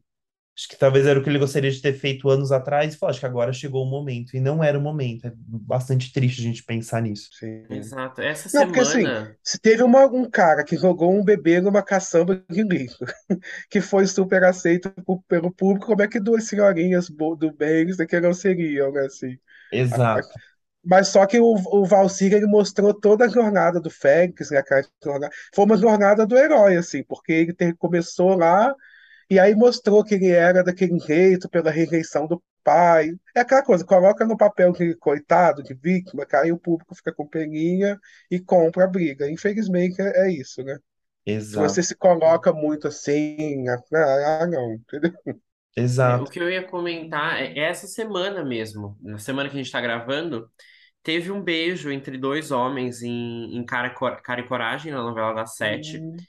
[0.57, 3.11] acho que talvez era o que ele gostaria de ter feito anos atrás e falou,
[3.11, 5.27] acho que agora chegou o momento e não era o momento.
[5.27, 7.29] É bastante triste a gente pensar nisso.
[7.29, 7.65] sim.
[7.69, 8.21] Exato.
[8.21, 9.37] Essa Não, porque assim, semana.
[9.43, 12.97] se teve uma- um cara que jogou um bebê numa caçamba de lixo,
[13.69, 18.01] que foi super aceito po- pelo público, como é que duas senhorinhas do bem isso
[18.03, 19.05] aqui não seriam, né?
[19.07, 19.39] Assim,
[19.77, 20.27] Exato.
[20.83, 24.85] Mas só que o, o Valsir, ele mostrou toda a jornada do Félix, né, cara?
[25.55, 28.73] Foi uma jornada do herói, assim, porque ele ter, começou lá
[29.29, 33.11] e aí mostrou que ele era daquele jeito pela rejeição do pai.
[33.35, 37.13] É aquela coisa, coloca no papel de coitado, de vítima, cara, e o público fica
[37.13, 37.97] com peninha
[38.29, 39.29] e compra a briga.
[39.29, 40.77] Infelizmente é, é isso, né?
[41.49, 45.13] Se Exato, você se coloca muito assim, ah, ah, não, entendeu?
[46.05, 46.29] É, o exato.
[46.29, 50.51] que eu ia comentar é essa semana mesmo, na semana que a gente tá gravando,
[51.03, 55.01] teve um beijo entre dois homens em, em Cara, e Cor- Cara e Coragem, na
[55.03, 56.05] novela da Sete.
[56.05, 56.27] Hum,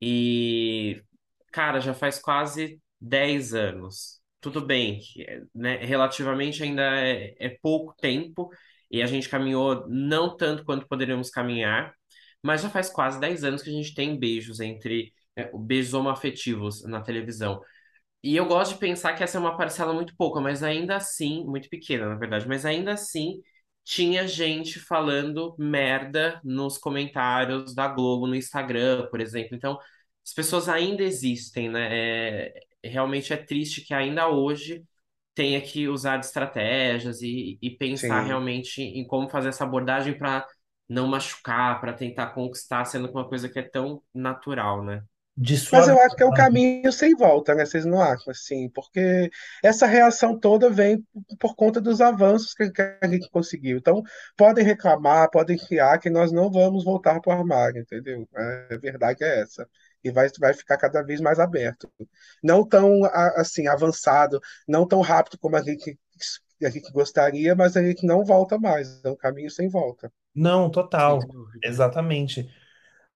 [0.00, 1.02] E,
[1.52, 4.20] cara, já faz quase 10 anos.
[4.40, 8.50] Tudo bem, que, né, relativamente ainda é, é pouco tempo
[8.90, 11.94] e a gente caminhou não tanto quanto poderíamos caminhar,
[12.42, 16.84] mas já faz quase 10 anos que a gente tem beijos entre, é, beijos homoafetivos
[16.84, 17.60] na televisão.
[18.26, 21.44] E eu gosto de pensar que essa é uma parcela muito pouca, mas ainda assim,
[21.46, 23.40] muito pequena, na verdade, mas ainda assim
[23.84, 29.54] tinha gente falando merda nos comentários da Globo no Instagram, por exemplo.
[29.54, 29.78] Então,
[30.26, 31.88] as pessoas ainda existem, né?
[32.48, 34.82] É, realmente é triste que ainda hoje
[35.32, 38.26] tenha que usar de estratégias e, e pensar sim.
[38.26, 40.44] realmente em como fazer essa abordagem para
[40.88, 45.04] não machucar, para tentar conquistar, sendo que uma coisa que é tão natural, né?
[45.36, 47.64] De Mas sua eu acho que é um caminho sem volta, né?
[47.66, 48.68] Vocês não acham assim?
[48.70, 49.30] Porque
[49.62, 51.04] essa reação toda vem
[51.40, 53.78] por conta dos avanços que que a gente conseguiu.
[53.78, 54.02] Então,
[54.36, 58.28] podem reclamar, podem criar que nós não vamos voltar para o armário, entendeu?
[58.36, 59.68] É, A verdade é essa.
[60.04, 61.90] E vai, vai ficar cada vez mais aberto.
[62.42, 63.04] Não tão
[63.36, 65.98] assim avançado, não tão rápido como a gente,
[66.62, 69.02] a gente gostaria, mas a gente não volta mais.
[69.04, 70.12] É um caminho sem volta.
[70.34, 70.70] Não,
[71.06, 71.20] Sem total.
[71.62, 72.48] Exatamente.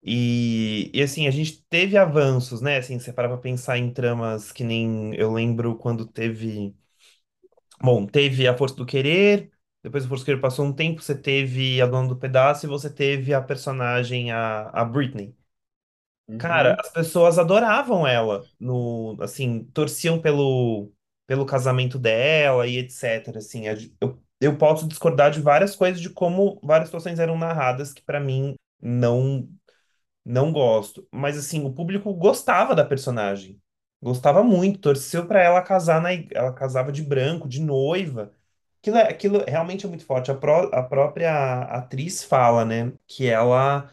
[0.03, 2.79] E, e assim, a gente teve avanços, né?
[2.79, 6.75] Assim, você para pra pensar em tramas que nem eu lembro quando teve.
[7.83, 9.51] Bom, teve A Força do Querer,
[9.83, 12.69] depois A Força do Querer passou um tempo, você teve A Dona do Pedaço e
[12.69, 15.35] você teve a personagem, a, a Britney.
[16.37, 16.81] Cara, Uhum.
[16.81, 20.91] as pessoas adoravam ela, no, assim, torciam pelo,
[21.27, 23.39] pelo casamento dela e etc.
[23.39, 27.93] Assim, a- eu, eu posso discordar de várias coisas de como várias situações eram narradas
[27.93, 29.47] que pra mim não
[30.25, 31.07] não gosto.
[31.13, 33.61] Mas assim, o público gostava da personagem,
[34.03, 38.33] gostava muito, torceu pra ela casar na, ig- ela casava de branco, de noiva.
[38.81, 40.31] Aquilo, é- aquilo realmente é muito forte.
[40.31, 43.91] A, pró- a própria atriz fala, né, que ela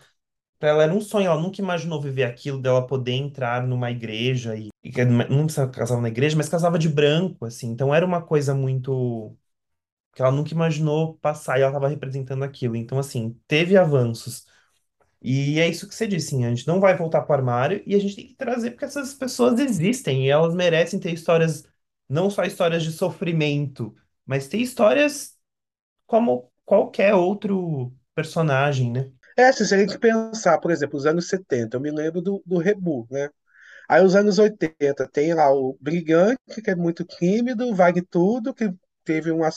[0.59, 4.55] Pra ela era um sonho, ela nunca imaginou viver aquilo, dela poder entrar numa igreja
[4.57, 7.67] e, e não precisava casava na igreja, mas casava de branco, assim.
[7.69, 9.37] Então era uma coisa muito
[10.13, 12.75] que ela nunca imaginou passar e ela estava representando aquilo.
[12.75, 14.45] Então, assim, teve avanços.
[15.21, 17.83] E é isso que você disse, assim, a gente não vai voltar para o armário
[17.85, 21.63] e a gente tem que trazer porque essas pessoas existem e elas merecem ter histórias,
[22.07, 25.35] não só histórias de sofrimento, mas ter histórias
[26.05, 29.11] como qualquer outro personagem, né?
[29.37, 32.57] É, se a gente pensar, por exemplo, os anos 70, eu me lembro do, do
[32.57, 33.29] Rebu, né?
[33.89, 38.73] Aí os anos 80 tem lá o Brigante, que é muito tímido, Vale Tudo, que
[39.07, 39.49] teve uma,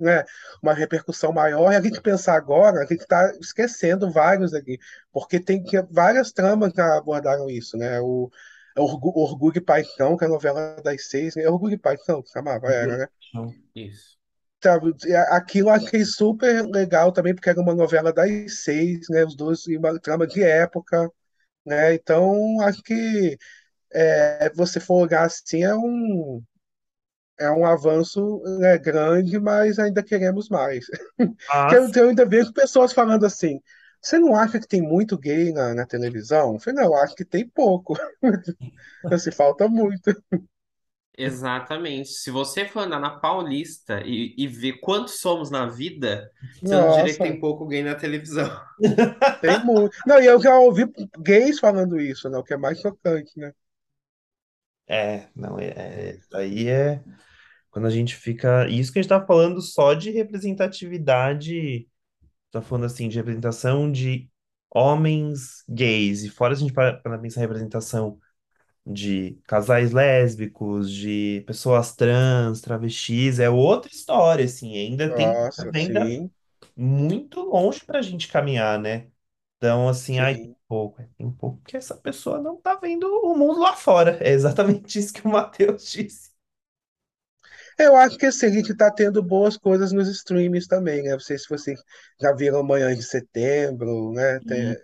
[0.00, 0.24] né,
[0.62, 4.78] uma repercussão maior, e a gente pensar agora, a gente está esquecendo vários aqui,
[5.12, 8.00] porque tem que, várias tramas que abordaram isso, né?
[8.00, 8.30] O,
[8.78, 11.48] Orgu- Orgulho e Paixão, que é a novela das seis, né?
[11.48, 13.06] Orgulho e Paixão, que chamava, era, né?
[13.74, 14.18] Isso.
[14.62, 14.92] Sabe,
[15.30, 19.24] aquilo eu achei super legal também, porque era uma novela das seis, né?
[19.24, 21.08] Os dois, e uma trama de época,
[21.66, 21.94] né?
[21.94, 23.38] Então, acho que
[23.92, 26.42] é, você for olhar assim, é um,
[27.38, 30.86] é um avanço, né, grande, mas ainda queremos mais.
[31.66, 33.60] Que eu, eu ainda vejo pessoas falando assim,
[34.02, 36.54] você não acha que tem muito gay na, na televisão?
[36.54, 37.94] Eu falei, não, eu acho que tem pouco.
[39.10, 40.10] Assim, falta muito.
[41.16, 42.10] Exatamente.
[42.10, 46.30] Se você for andar na Paulista e, e ver quantos somos na vida,
[46.62, 48.48] você não diria que Nossa, tem pouco gay na televisão.
[49.40, 49.96] tem muito.
[50.06, 50.84] Não, e eu já ouvi
[51.20, 52.38] gays falando isso, né?
[52.38, 53.52] O que é mais chocante, né?
[54.86, 57.02] É, não, é, é- aí é
[57.70, 58.68] quando a gente fica.
[58.68, 61.88] Isso que a gente tá falando só de representatividade,
[62.50, 64.30] tá falando assim, de representação de
[64.70, 68.20] homens gays, e fora a gente para para pensar representação
[68.86, 76.00] de casais lésbicos, de pessoas trans, travestis, é outra história, assim, ainda tem Nossa, ainda
[76.02, 76.30] sim,
[76.76, 79.10] muito longe pra gente caminhar, né?
[79.56, 80.56] Então, assim, ai, tem sim.
[80.68, 84.18] pouco, é, tem pouco que essa pessoa não tá vendo o mundo lá fora.
[84.22, 86.27] É exatamente isso que o Matheus disse.
[87.78, 91.12] Eu acho que assim, a gente está tendo boas coisas nos streams também, né?
[91.12, 91.80] Não sei se vocês
[92.20, 94.40] já viram Manhã de Setembro, né?
[94.40, 94.76] Tem Sim.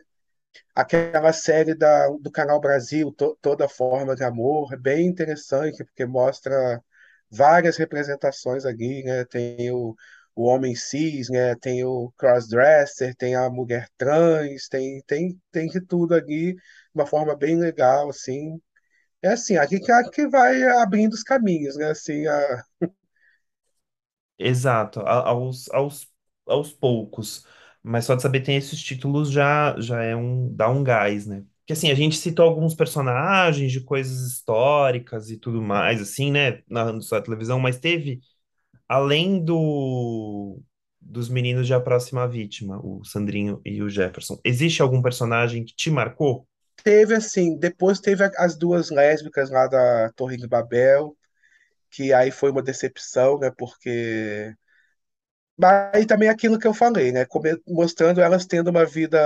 [0.75, 6.07] aquela série da, do Canal Brasil, To- Toda Forma de Amor, é bem interessante, porque
[6.07, 6.83] mostra
[7.31, 9.25] várias representações ali, né?
[9.27, 9.95] Tem o,
[10.35, 11.55] o homem cis, né?
[11.57, 16.61] Tem o crossdresser, tem a mulher trans, tem, tem, tem de tudo ali, de
[16.95, 18.61] uma forma bem legal, assim.
[19.25, 21.91] É assim, aqui que, que vai abrindo os caminhos, né?
[21.91, 22.63] Assim, a...
[24.39, 26.09] Exato, a- aos, aos,
[26.47, 27.47] aos poucos.
[27.83, 31.45] Mas só de saber tem esses títulos já, já é um, dá um gás, né?
[31.61, 36.63] Porque assim, a gente citou alguns personagens de coisas históricas e tudo mais, assim, né?
[36.69, 38.21] Narrando sua televisão, mas teve,
[38.89, 40.61] além do,
[41.01, 45.75] dos meninos de A Próxima Vítima, o Sandrinho e o Jefferson, existe algum personagem que
[45.77, 46.49] te marcou?
[46.85, 51.17] Teve, assim, depois teve as duas lésbicas lá da Torre de Babel,
[51.91, 53.51] que aí foi uma decepção, né?
[53.57, 54.55] Porque
[55.57, 57.25] Mas aí também aquilo que eu falei, né?
[57.69, 59.19] Mostrando elas tendo uma vida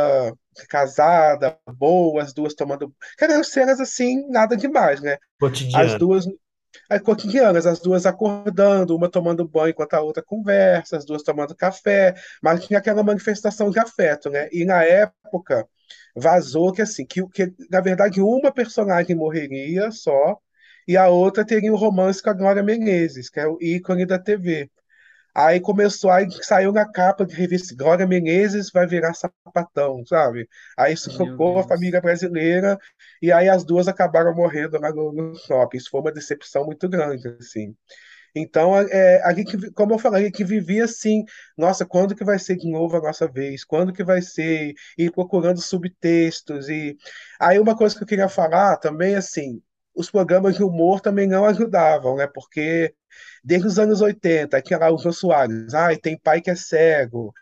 [0.68, 2.94] casada, boa, as duas tomando.
[3.16, 5.16] Querendo cenas assim, nada demais, né?
[5.72, 5.98] As Cotidiano.
[5.98, 6.26] duas
[6.90, 11.54] é, cotidianas, as duas acordando, uma tomando banho enquanto a outra conversa, as duas tomando
[11.54, 14.48] café, mas tinha aquela manifestação de afeto, né?
[14.52, 15.66] E na época
[16.16, 20.38] vazou que assim, que, que na verdade uma personagem morreria só
[20.86, 24.18] e a outra teria um romance com a Glória Menezes, que é o ícone da
[24.18, 24.70] TV.
[25.38, 30.48] Aí começou, aí saiu na capa de revista Glória Menezes vai virar sapatão, sabe?
[30.76, 32.76] Aí sufocou a família brasileira
[33.22, 35.76] e aí as duas acabaram morrendo lá no, no shopping.
[35.76, 37.72] Isso foi uma decepção muito grande, assim.
[38.34, 41.24] Então, é, gente, como eu falei, a gente vivia assim,
[41.56, 43.64] nossa, quando que vai ser de novo a nossa vez?
[43.64, 44.74] Quando que vai ser?
[44.98, 46.68] E procurando subtextos.
[46.68, 46.96] E
[47.40, 49.62] aí uma coisa que eu queria falar também, assim,
[49.98, 52.26] os programas de humor também não ajudavam, né?
[52.26, 52.94] Porque
[53.44, 57.32] desde os anos 80, aquela o Jô Soares, ai, tem pai que é cego.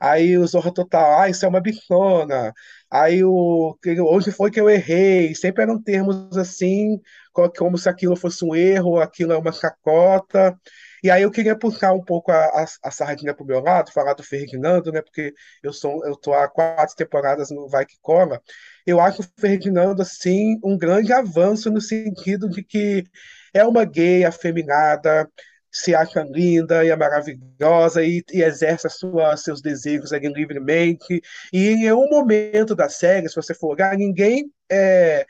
[0.00, 2.52] Aí o Zorra Total, ai, isso é uma bichona.
[2.90, 3.76] Aí o
[4.10, 5.34] onde foi que eu errei?
[5.34, 7.00] Sempre eram termos assim
[7.32, 10.58] co- como se aquilo fosse um erro, aquilo é uma chacota.
[11.02, 13.92] E aí eu queria puxar um pouco a, a, a sardinha para o meu lado,
[13.92, 15.02] falar do Ferdinando, né?
[15.02, 18.40] Porque eu sou eu tô há quatro temporadas no Vai Que Cola.
[18.86, 23.04] Eu acho o Ferdinando assim um grande avanço no sentido de que
[23.52, 25.28] é uma gay afeminada,
[25.70, 31.20] se acha linda e é maravilhosa e, e exerce sua, seus desejos ali livremente.
[31.52, 35.26] E em nenhum momento da série, se você for olhar, ninguém é,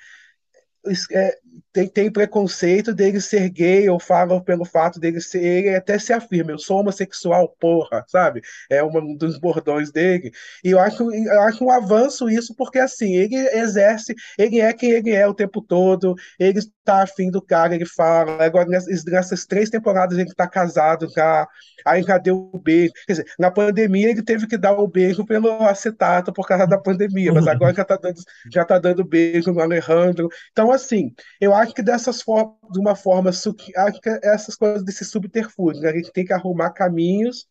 [1.12, 1.38] é,
[1.72, 6.12] tem, tem preconceito dele ser gay ou fala pelo fato dele ser, ele até se
[6.12, 8.42] afirma, eu sou homossexual, porra, sabe?
[8.70, 10.30] É um dos bordões dele.
[10.64, 14.90] E eu acho, eu acho um avanço isso, porque assim, ele exerce, ele é quem
[14.90, 18.44] ele é o tempo todo, ele está afim do cara, ele fala.
[18.44, 21.46] Agora, nessas, nessas três temporadas, ele está casado já,
[21.84, 22.92] aí já deu o beijo.
[23.06, 26.78] Quer dizer, na pandemia, ele teve que dar o beijo pelo acetato por causa da
[26.78, 28.20] pandemia, mas agora já está dando,
[28.52, 30.28] já tá dando beijo no Alejandro.
[30.52, 35.04] Então, assim, eu acho que dessas formas, de uma forma, acho que essas coisas desse
[35.04, 35.90] subterfúgio, né?
[35.90, 37.46] a gente tem que arrumar caminhos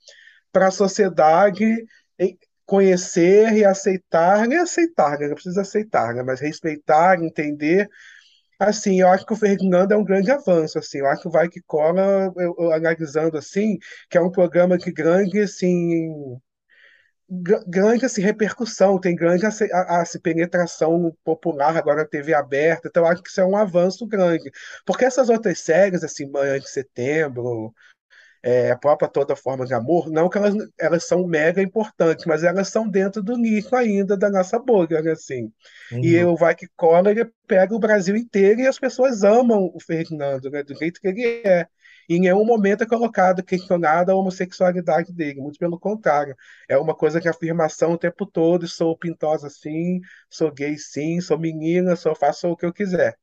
[0.52, 1.86] para a sociedade
[2.66, 5.28] conhecer e aceitar, nem aceitar, né?
[5.28, 6.24] não precisa aceitar, né?
[6.24, 7.88] mas respeitar, entender.
[8.60, 11.32] Assim, eu acho que o Ferdinando é um grande avanço, assim, eu acho que o
[11.32, 13.78] Vai Que Cola, eu, eu, analisando assim,
[14.10, 16.40] que é um programa que grande, assim,
[17.30, 23.06] grande assim, repercussão, tem grande assim, a, a, penetração popular agora na TV aberta, então
[23.06, 24.52] acho que isso é um avanço grande.
[24.86, 27.74] Porque essas outras séries, assim, Manhã de Setembro,
[28.46, 32.44] é, a própria Toda Forma de Amor, não que elas, elas são mega importantes, mas
[32.44, 35.52] elas são dentro do nicho ainda da nossa bolha, né, assim.
[35.92, 39.80] E o Vai Que Cola, ele pega o Brasil inteiro e as pessoas amam o
[39.82, 41.68] Ferdinando, né, do jeito que ele é.
[42.10, 46.36] E em nenhum momento é colocado, questionada a homossexualidade dele, muito pelo contrário.
[46.70, 51.38] É uma coisa que afirmação o tempo todo, sou pintosa sim, sou gay sim, sou
[51.38, 53.18] menina, sou, faço o que eu quiser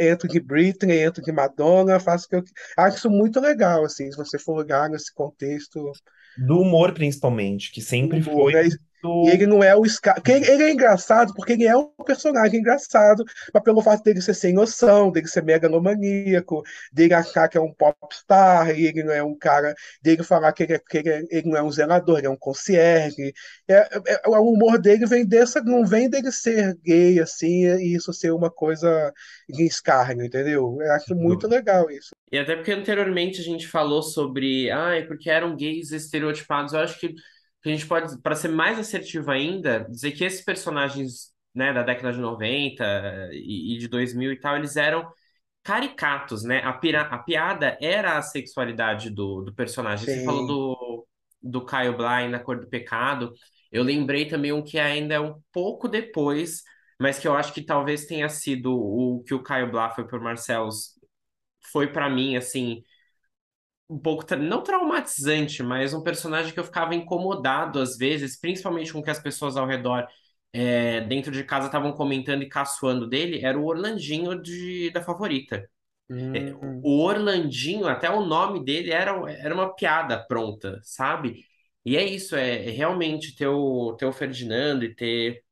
[0.00, 2.44] entro de Britney, entro de Madonna, faço o que eu
[2.76, 5.92] acho isso muito legal, assim, se você for olhar nesse contexto
[6.36, 8.68] do humor principalmente, que sempre humor, foi né?
[9.02, 9.30] E muito...
[9.32, 10.20] ele não é o Scar.
[10.26, 14.34] Ele, ele é engraçado porque ele é um personagem engraçado, mas pelo fato dele ser
[14.34, 19.22] sem noção, dele ser megalomaníaco, dele achar que é um popstar, e ele não é
[19.22, 22.18] um cara, dele falar que ele, é, que ele, é, ele não é um zelador,
[22.18, 23.32] ele é um concierge.
[23.68, 28.12] É, é, o humor dele vem dessa, não vem dele ser gay, assim, e isso
[28.12, 29.12] ser uma coisa
[29.48, 30.78] de escárnio, entendeu?
[30.80, 32.14] Eu acho muito legal isso.
[32.30, 36.72] E até porque anteriormente a gente falou sobre, ai, porque eram gays estereotipados.
[36.72, 37.14] Eu acho que
[37.64, 42.12] a gente pode, para ser mais assertivo ainda, dizer que esses personagens, né, da década
[42.12, 42.84] de 90
[43.32, 45.10] e, e de 2000 e tal, eles eram
[45.62, 46.58] caricatos, né?
[46.64, 50.06] A, pira, a piada era a sexualidade do, do personagem.
[50.06, 50.46] Você falou Sim.
[50.46, 51.06] do,
[51.42, 53.32] do Caio Blay na Cor do Pecado.
[53.70, 56.62] Eu lembrei também um que ainda é um pouco depois,
[56.98, 60.20] mas que eu acho que talvez tenha sido o que o Caio Blá foi por
[60.20, 60.98] Marcelos
[61.72, 62.82] foi para mim assim
[63.90, 69.00] um pouco, não traumatizante, mas um personagem que eu ficava incomodado às vezes, principalmente com
[69.00, 70.06] o que as pessoas ao redor,
[70.52, 75.68] é, dentro de casa, estavam comentando e caçoando dele, era o Orlandinho de, da Favorita.
[76.32, 81.44] É, Hum, o Orlandinho, até o nome dele era, era uma piada pronta, sabe?
[81.84, 85.42] E é isso, é, é realmente ter o, ter o Ferdinando e ter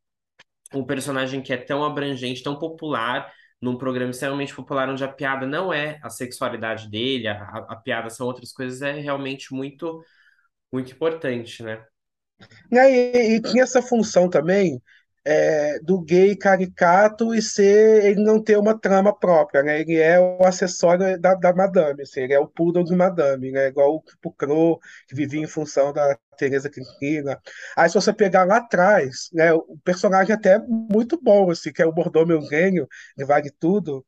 [0.74, 5.47] um personagem que é tão abrangente, tão popular, num programa extremamente popular, onde a piada
[5.47, 7.35] não é a sexualidade dele, a,
[7.69, 10.03] a, piada são outras coisas, é realmente muito,
[10.73, 11.85] muito importante, né?
[12.71, 14.81] Né, E, e tinha essa função também
[15.31, 19.81] é, do gay caricato e ser ele não ter uma trama própria, né?
[19.81, 23.68] Ele é o acessório da, da madame, assim, ele é o poodle de madame, né?
[23.68, 27.39] Igual o Kiko Crow, que vivia em função da Teresa Cristina.
[27.76, 31.83] Aí se você pegar lá atrás, né, o personagem até é muito bom, assim, que
[31.83, 34.07] é o Mordomo Eugênio, que vale tudo,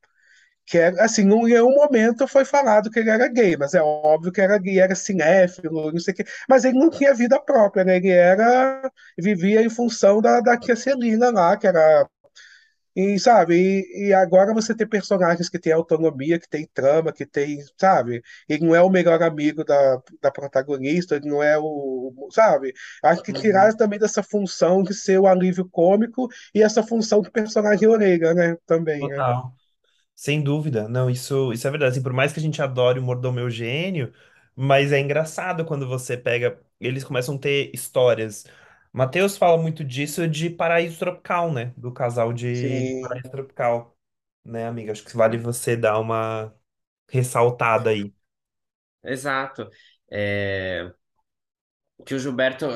[0.67, 4.33] que é assim, em nenhum momento foi falado que ele era gay, mas é óbvio
[4.33, 7.85] que era gay, era cinéfilo, não sei o quê, mas ele não tinha vida própria,
[7.85, 7.97] né?
[7.97, 12.09] Ele era, vivia em função da, da tia Celina lá, que era,
[12.97, 17.25] e sabe, e, e agora você tem personagens que têm autonomia, que tem trama, que
[17.25, 22.29] tem, sabe, ele não é o melhor amigo da, da protagonista, ele não é o,
[22.33, 23.77] sabe, acho que Uhum.
[23.77, 28.57] também dessa função de ser o alívio cômico e essa função de personagem orelha, né,
[28.67, 29.25] também, né?
[30.21, 30.87] Sem dúvida.
[30.87, 31.93] Não, isso, isso é verdade.
[31.93, 34.13] Assim, por mais que a gente adore o Mordomo Eugênio,
[34.55, 36.61] mas é engraçado quando você pega.
[36.79, 38.45] Eles começam a ter histórias.
[38.93, 41.73] Matheus fala muito disso de Paraíso Tropical, né?
[41.77, 43.01] Do casal de, de Sim.
[43.01, 43.97] Paraíso Tropical,
[44.45, 44.93] né, amiga?
[44.93, 46.55] Acho que vale você dar uma
[47.11, 48.13] ressaltada aí.
[49.03, 49.71] Exato.
[50.11, 50.93] É,
[52.07, 52.67] que o Gilberto,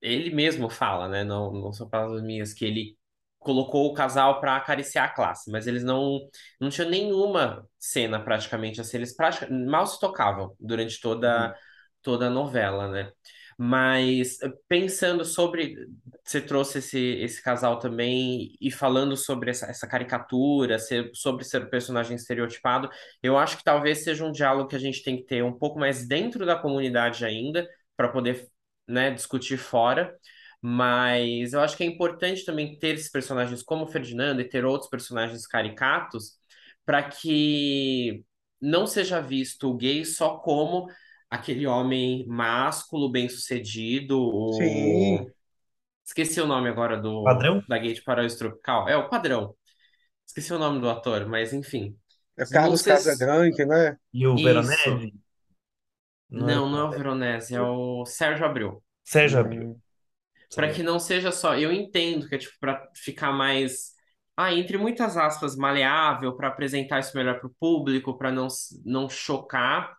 [0.00, 1.24] ele mesmo fala, né?
[1.24, 2.96] Não, não são palavras minhas, que ele
[3.44, 6.20] colocou o casal para acariciar a classe, mas eles não
[6.60, 11.54] não tinham nenhuma cena praticamente assim, eles pratica, mal se tocavam durante toda Uhum.
[12.02, 13.12] toda a novela, né?
[13.58, 15.76] Mas eh, pensando sobre,
[16.24, 21.62] você trouxe esse, esse casal também e falando sobre essa, essa caricatura, ser, sobre ser
[21.64, 22.88] um personagem estereotipado,
[23.22, 25.78] eu acho que talvez seja um diálogo que a gente tem que ter um pouco
[25.78, 27.66] mais dentro da comunidade ainda,
[27.96, 28.46] para poder
[28.88, 30.14] né, discutir fora.
[30.66, 34.64] Mas eu acho que é importante também ter esses personagens como o Ferdinando e ter
[34.64, 36.38] outros personagens caricatos
[36.86, 38.24] para que
[38.58, 40.86] não seja visto o gay só como
[41.28, 45.26] aquele homem másculo, bem-sucedido, Sim.
[46.02, 47.62] Esqueci o nome agora do Padrão?
[47.68, 48.88] da Gay de Paraíso Tropical.
[48.88, 49.54] É o padrão.
[50.26, 51.94] Esqueci o nome do ator, mas enfim.
[52.38, 53.04] é Não Carlos sei se...
[53.04, 53.98] Casagrande, né?
[54.14, 54.44] E o Isso.
[54.44, 55.14] Veronese?
[56.30, 57.52] Não o Não, não é o Veronese.
[57.52, 58.82] Veronese, é o Sérgio Abreu.
[59.02, 59.83] Sérgio Abreu.
[60.54, 61.56] Para que não seja só.
[61.56, 63.92] Eu entendo que é tipo para ficar mais,
[64.36, 68.48] ah, entre muitas aspas, maleável, para apresentar isso melhor para o público, para não
[68.84, 69.96] não chocar,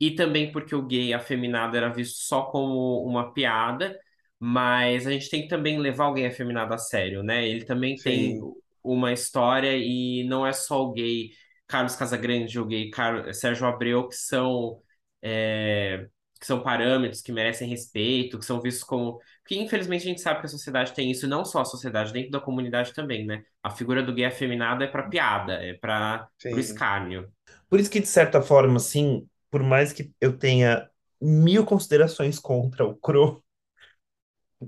[0.00, 3.98] e também porque o gay afeminado era visto só como uma piada,
[4.38, 7.46] mas a gente tem que também levar alguém afeminado a sério, né?
[7.48, 8.40] Ele também tem sim,
[8.82, 11.30] uma história e não é só o gay
[11.66, 13.34] Carlos Casagrande, o gay Car...
[13.34, 14.80] Sérgio Abreu que são
[15.22, 16.06] é,
[16.40, 19.18] que são parâmetros que merecem respeito, que são vistos como
[19.48, 22.30] porque, infelizmente, a gente sabe que a sociedade tem isso, não só a sociedade, dentro
[22.30, 23.42] da comunidade também, né?
[23.62, 27.32] A figura do gay afeminado é pra piada, é para sim, escárnio.
[27.70, 30.86] Por isso que, de certa forma, assim, por mais que eu tenha
[31.18, 33.42] mil considerações contra o Cro,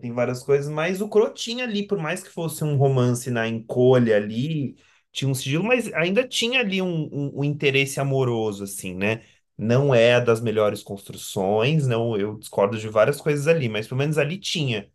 [0.01, 3.49] tem várias coisas, mas o Cro tinha ali, por mais que fosse um romance na
[3.49, 4.77] encolha ali,
[5.13, 9.23] tinha um sigilo, mas ainda tinha ali um, um, um interesse amoroso, assim, né?
[9.61, 14.19] Não é das melhores construções, não, eu discordo de várias coisas ali, mas pelo menos
[14.19, 14.91] ali tinha.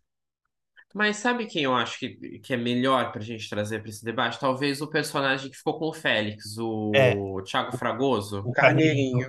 [0.94, 4.40] Mas sabe quem eu acho que, que é melhor pra gente trazer para esse debate?
[4.40, 6.56] Talvez o personagem que ficou com o Félix,
[6.94, 8.48] É, o Thiago Fragoso.
[8.48, 9.02] o Carneirinho.
[9.14, 9.28] Carneirinho.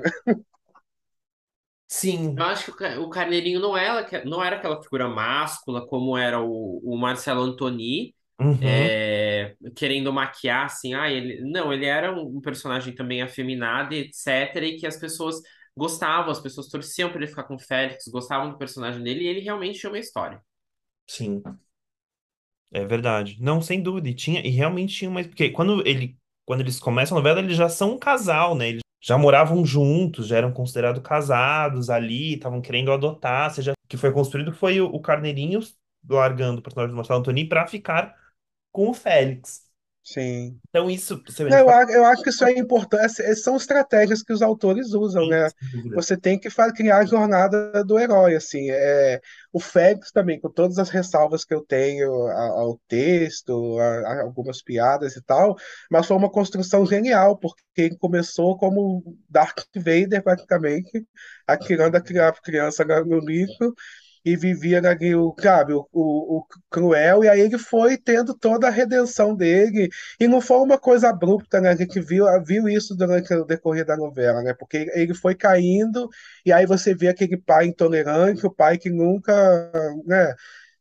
[2.36, 5.86] Eu Sim, acho que o Ca- o Carneirinho não era, não era aquela figura máscula
[5.88, 11.86] como era o, o Marcelo Antoni, uhum, é, querendo maquiar assim, ah, ele, não, ele
[11.86, 15.36] era um, personagem também afeminado, etc, e que as pessoas
[15.76, 19.28] gostavam, as pessoas torciam para ele ficar com o Félix, gostavam do personagem dele, e
[19.28, 20.42] ele realmente tinha uma história.
[21.08, 21.42] sim.
[22.72, 23.38] É verdade.
[23.40, 24.10] Não, sem dúvida.
[24.10, 25.28] E tinha, e realmente tinha mais.
[25.28, 28.70] Porque quando ele, quando eles começam a novela, eles já são um casal, né?
[28.70, 33.52] Eles já moravam juntos, já eram considerados casados ali, estavam querendo adotar.
[33.52, 35.60] Seja, o que foi construído foi o, o Carneirinho
[36.10, 38.16] largando o personagem do Marcelo Antoni para ficar
[38.78, 39.66] com o Félix.
[40.04, 40.60] sim.
[40.70, 43.36] Então, isso, você Não, eu, fala, a- eu acho que isso é importante.
[43.38, 45.52] São estratégias que os autores usam, sim, né?
[45.94, 48.70] Você tem que criar a jornada do herói, assim.
[48.72, 49.22] É,
[49.54, 53.86] o Félix também, com todas as ressalvas que eu tenho ao texto, a,
[54.20, 55.56] a algumas piadas e tal,
[55.92, 61.08] mas foi uma construção genial, porque ele começou como Darth Vader, praticamente,
[61.48, 63.74] atirando a criança no livro,
[64.32, 64.82] e vivia
[65.16, 69.90] o, sabe, o, o, o cruel, e aí ele foi tendo toda a redenção dele,
[70.20, 71.70] e não foi uma coisa abrupta, né?
[71.70, 74.54] A gente viu, viu isso durante o decorrer da novela, né?
[74.54, 76.10] Porque ele foi caindo,
[76.46, 79.34] e aí você vê aquele pai intolerante, o pai que nunca,
[80.06, 80.34] né?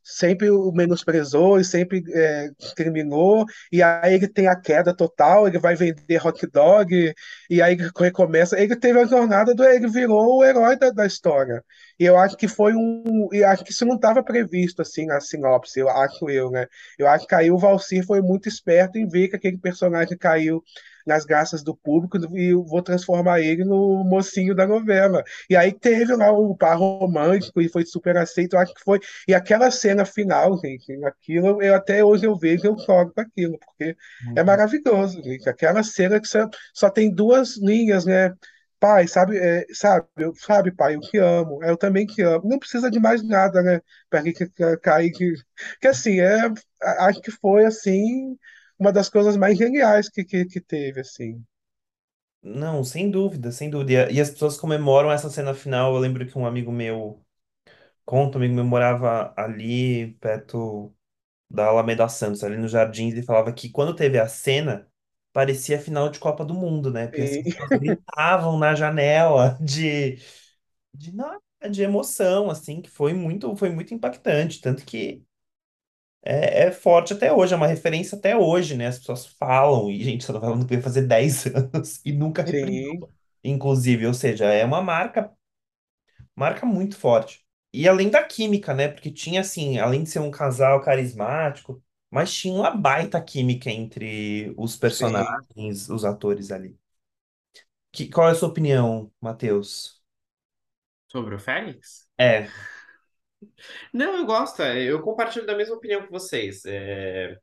[0.09, 5.59] Sempre o menosprezou e sempre é, discriminou, e aí ele tem a queda total, ele
[5.59, 7.13] vai vender hot dog,
[7.51, 8.57] e aí ele recomeça.
[8.57, 9.65] Ele teve a jornada do.
[9.65, 11.61] Ele virou o herói da, da história.
[11.99, 13.29] E eu acho que foi um.
[13.33, 16.69] E acho que isso não estava previsto assim na sinopse, eu acho eu, né?
[16.97, 20.63] Eu acho que aí o Valsir foi muito esperto em ver que aquele personagem caiu
[21.07, 25.23] nas graças do público e vou transformar ele no mocinho da novela.
[25.49, 29.01] E aí teve lá o par romântico e foi super aceito, eu acho que foi.
[29.29, 33.59] E aquela cena final, gente, aquilo, eu até hoje eu vejo, eu choro com aquilo,
[33.59, 33.97] porque
[34.35, 34.45] é Uhum.
[34.45, 35.49] maravilhoso, gente.
[35.49, 38.33] Aquela cena que só, só tem duas linhas, né?
[38.79, 42.47] Pai, sabe, é, sabe, eu, sabe, pai, eu te amo, eu também te amo.
[42.49, 43.81] Não precisa de mais nada, né?
[44.11, 44.35] Para que
[44.83, 45.33] cair que,
[45.81, 46.43] que assim, é,
[47.01, 48.37] acho que foi assim
[48.79, 51.45] uma das coisas mais geniais que, que, que teve, assim.
[52.43, 54.11] Não, sem dúvida, sem dúvida.
[54.13, 55.95] E, a- as pessoas comemoram essa cena final.
[55.95, 57.25] Eu lembro que um amigo meu,
[58.05, 60.95] conta, um amigo meu morava ali perto
[61.51, 64.89] da Alameda Santos, ali nos Jardins, e falava que quando teve a cena,
[65.33, 67.09] parecia final de Copa do Mundo, né?
[67.09, 70.19] Porque as pessoas gritavam na janela de,
[70.95, 74.61] de, nada, de emoção, assim, que foi muito, foi muito impactante.
[74.63, 75.26] Tanto que
[76.27, 78.89] é, é forte até hoje, é uma referência até hoje, né?
[78.89, 82.85] As pessoas falam, e gente, essa novela não veio fazer 10 anos e nunca reprisou,
[82.85, 83.09] sim,
[83.45, 85.33] inclusive, ou seja, é uma marca,
[86.35, 87.45] marca muito forte.
[87.73, 88.89] E além da química, né?
[88.89, 94.55] Porque tinha assim, além de ser um casal carismático, mas tinha uma baita química entre
[94.57, 94.79] os sim.
[94.79, 96.79] personagens, os atores ali.
[97.93, 100.03] Que, qual é a sua opinião, Matheus?
[101.09, 102.09] Sobre o Félix?
[102.19, 102.49] É,
[103.93, 104.63] Não, eu gosto.
[104.63, 106.65] é, Eu compartilho da mesma opinião que vocês.
[106.67, 107.37] É,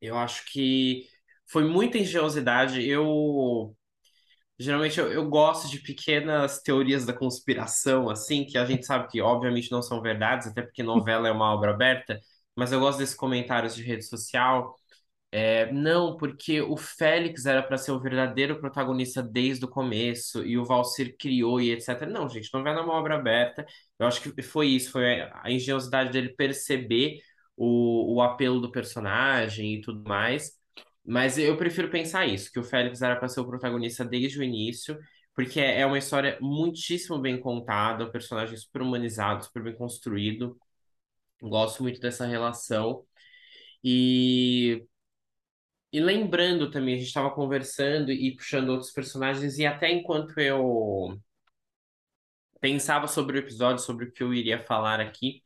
[0.00, 1.04] eu acho que
[1.46, 2.86] foi muita engenhosidade.
[2.86, 3.74] Eu
[4.58, 9.20] geralmente eu, eu gosto de pequenas teorias da conspiração, assim, que a gente sabe que
[9.20, 12.20] obviamente não são verdades, até porque novela é uma obra aberta.
[12.56, 14.74] Mas eu gosto desses comentários de rede social
[15.32, 20.56] É, não, porque o Félix era para ser o verdadeiro protagonista desde o começo e
[20.56, 22.10] o Valsir criou e etc.
[22.10, 23.66] Não, gente, novela é uma obra aberta.
[23.98, 27.18] Eu acho que foi isso, foi a engenhosidade dele perceber
[27.56, 30.52] o, o apelo do personagem e tudo mais.
[31.04, 34.42] Mas eu prefiro pensar isso, que o Félix era para ser o protagonista desde o
[34.42, 34.98] início,
[35.34, 40.56] porque é é uma história muitíssimo bem contada, o personagem super humanizado, super bem construído.
[41.42, 43.04] Gosto muito dessa relação.
[43.84, 44.84] E
[45.96, 51.18] e lembrando também, a gente estava conversando e puxando outros personagens, e até enquanto eu
[52.60, 55.42] pensava sobre o episódio, sobre o que eu iria falar aqui,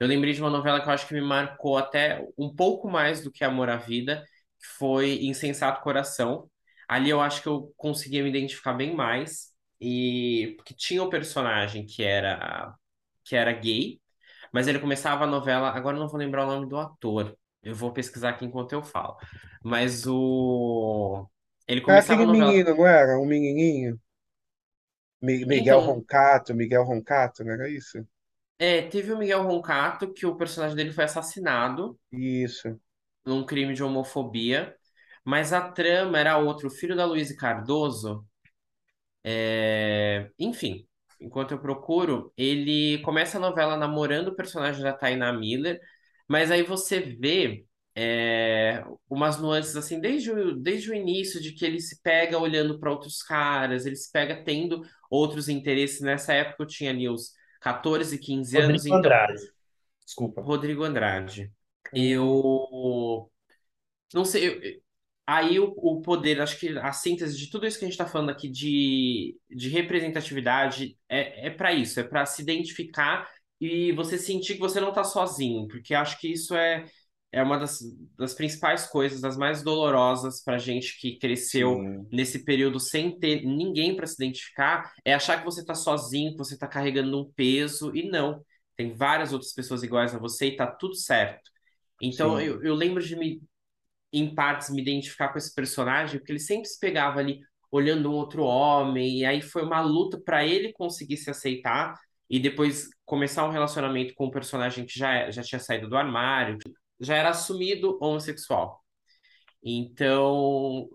[0.00, 3.22] eu lembrei de uma novela que eu acho que me marcou até um pouco mais
[3.22, 4.24] do que Amor à Vida,
[4.58, 6.50] que foi Insensato Coração.
[6.88, 11.86] Ali eu acho que eu conseguia me identificar bem mais, e porque tinha um personagem
[11.86, 12.74] que era
[13.24, 14.00] que era gay,
[14.52, 17.36] mas ele começava a novela, agora não vou lembrar o nome do ator.
[17.62, 19.16] Eu vou pesquisar aqui enquanto eu falo.
[19.62, 21.28] Mas o
[21.66, 22.56] ele É começava a aquele novela.
[22.56, 23.16] menino, não era?
[23.20, 23.96] Um menininho?
[25.22, 28.06] Mi- Miguel Então, Roncato, Miguel Roncato, não era isso?
[28.58, 32.80] é, teve o Miguel Roncato, que o personagem dele foi assassinado Isso,
[33.26, 34.76] num crime de homofobia,
[35.24, 36.66] mas a trama era outra.
[36.66, 38.24] O filho da Luísa Cardoso
[39.24, 40.86] É, Enfim,
[41.20, 45.80] enquanto eu procuro, ele começa a novela namorando o personagem da Taina Miller,
[46.32, 51.64] mas aí você vê é, umas nuances assim, desde o, desde o início, de que
[51.64, 56.00] ele se pega olhando para outros caras, ele se pega tendo outros interesses.
[56.00, 59.42] Nessa época eu tinha ali os 14, 15 anos, Rodrigo então, Andrade,
[60.04, 60.42] desculpa.
[60.42, 61.52] Rodrigo Andrade.
[61.92, 63.30] Hum, Eu
[64.14, 64.82] não sei, eu-
[65.26, 68.06] aí o, o poder, acho que a síntese de tudo isso que a gente está
[68.06, 73.28] falando aqui de, de representatividade é, é para isso, é para se identificar
[73.62, 76.84] e você sentir que você não está sozinho, porque acho que isso é,
[77.30, 77.78] é uma das,
[78.18, 83.46] das principais coisas, das mais dolorosas para gente que cresceu sim, nesse período sem ter
[83.46, 87.32] ninguém para se identificar, é achar que você está sozinho, que você está carregando um
[87.36, 88.44] peso, e não.
[88.74, 91.48] Tem várias outras pessoas iguais a você e tá tudo certo.
[92.00, 93.40] Então, sim, eu, eu lembro de me
[94.12, 97.38] em partes, me identificar com esse personagem, porque ele sempre se pegava ali
[97.70, 101.94] olhando um outro homem, e aí foi uma luta para ele conseguir se aceitar
[102.32, 106.58] e depois começar um relacionamento com um personagem que já, já tinha saído do armário,
[107.00, 108.82] já era assumido homossexual.
[109.64, 110.88] Então,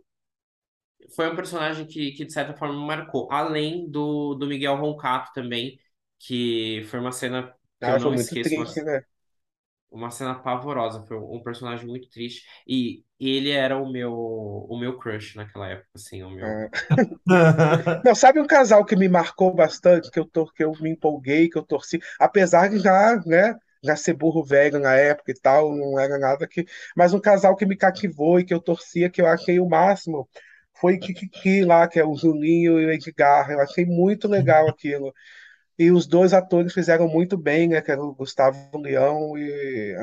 [1.15, 5.79] foi um personagem que, que de certa forma marcou, além do, do Miguel Roncato também,
[6.19, 9.01] que foi uma cena que Ah, eu não muito esqueço, uma, triste, né?
[9.91, 14.97] Uma cena pavorosa, foi um personagem muito triste, e ele era o meu, o meu
[14.97, 16.45] crush naquela época, assim, o meu...
[16.45, 16.69] Ah.
[18.03, 21.49] Não, sabe um casal que me marcou bastante, que eu, tor que eu me empolguei,
[21.49, 25.75] que eu torci, apesar de já, né, já ser burro velho na época e tal,
[25.75, 26.65] não era nada que.
[26.95, 30.27] Mas um casal que me cativou e que eu torcia, que eu achei o máximo,
[30.79, 33.49] foi Kikiki lá, que é o Juninho e o Edgar.
[33.51, 35.13] Eu achei muito legal aquilo.
[35.79, 39.95] E os dois atores fizeram muito bem, né, que era o Gustavo Leão e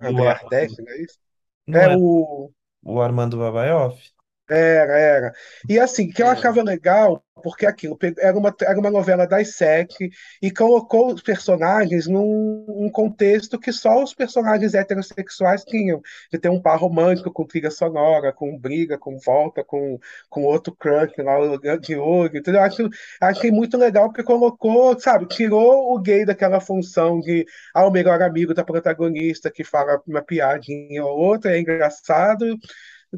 [0.00, 1.18] André Ardec, não é isso?
[1.66, 2.52] não É é o.
[2.84, 4.12] o Armando Babaioff?
[4.48, 5.32] Era, era.
[5.68, 6.36] E assim, que eu Era.
[6.38, 10.08] achava legal, porque aquilo era uma, era uma novela das sete
[10.40, 16.00] e colocou os personagens num, num contexto que só os personagens heterossexuais tinham.
[16.32, 19.98] De ter um par romântico com trilha sonora, com briga, com volta, com,
[20.30, 21.36] com outro crush lá,
[21.78, 22.38] de olho.
[22.38, 22.60] Entendeu?
[22.60, 22.88] Eu acho,
[23.20, 27.44] achei muito legal porque colocou, sabe, tirou o gay daquela função de
[27.74, 32.56] ah, o melhor amigo da protagonista que fala uma piadinha ou outra, é engraçado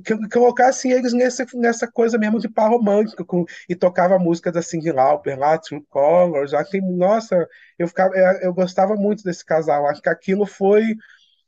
[0.01, 4.53] que colocassem eles nesse, nessa coisa mesmo de par romântico com, e tocava a música
[4.53, 7.47] da Cyndi Lauper lá, True Colors, achei, nossa,
[7.79, 10.95] eu, ficava, eu, eu gostava muito desse casal, acho que aquilo foi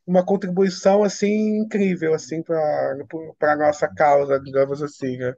[0.07, 2.97] uma contribuição assim incrível assim para
[3.39, 5.35] para nossa causa, digamos assim, né?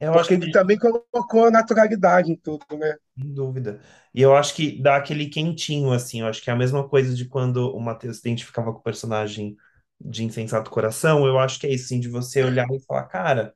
[0.00, 2.96] Eu acho Porque que ele também colocou naturalidade em tudo, né?
[3.16, 3.80] Sem dúvida.
[4.12, 6.20] E eu acho que dá aquele quentinho, assim.
[6.20, 8.82] Eu acho que é a mesma coisa de quando o Matheus se identificava com o
[8.82, 9.56] personagem
[10.00, 11.26] de Insensato Coração.
[11.26, 13.54] Eu acho que é isso, assim, de você olhar e falar, cara,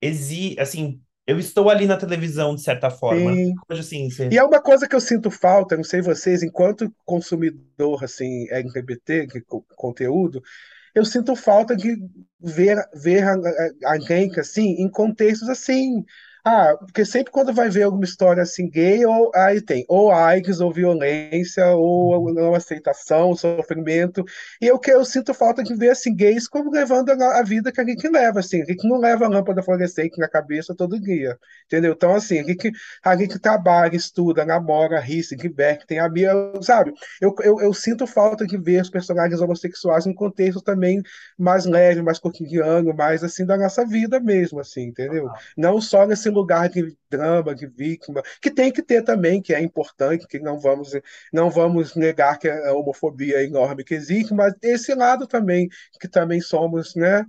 [0.00, 3.32] exi assim, eu estou ali na televisão, de certa forma.
[3.32, 3.54] Sim.
[3.66, 4.36] coisa assim, E você...
[4.36, 9.42] é uma coisa que eu sinto falta, não sei vocês, enquanto consumidor assim LGBT de
[9.74, 10.42] conteúdo,
[10.94, 11.96] eu sinto falta de
[12.38, 16.04] ver, ver a, a, a gente assim em contextos assim.
[16.46, 20.60] Ah, porque sempre quando vai ver alguma história assim gay, ou aí tem ou AIDS,
[20.60, 24.22] ou violência, ou não aceitação, sofrimento.
[24.60, 27.72] E eu que eu sinto falta de ver assim gays como levando a, a vida
[27.72, 28.60] que a gente leva, assim.
[28.60, 31.92] A gente não leva lâmpada fluorescente na cabeça todo dia, entendeu?
[31.94, 32.70] Então assim, a gente,
[33.02, 36.92] a gente trabalha, estuda, namora, ri, se diverte, tem amiga, sabe?
[37.22, 41.00] Eu, eu, eu sinto falta de ver os personagens homossexuais em contexto também
[41.38, 45.30] mais leve, mais cotidiano, mais assim da nossa vida mesmo, assim, entendeu?
[45.56, 49.60] Não só nesse lugar de drama, de vítima, que tem que ter também, que é
[49.62, 50.92] importante, que não vamos
[51.32, 55.68] não vamos negar que a homofobia é enorme que existe, mas esse lado também,
[56.00, 57.24] que também somos, né,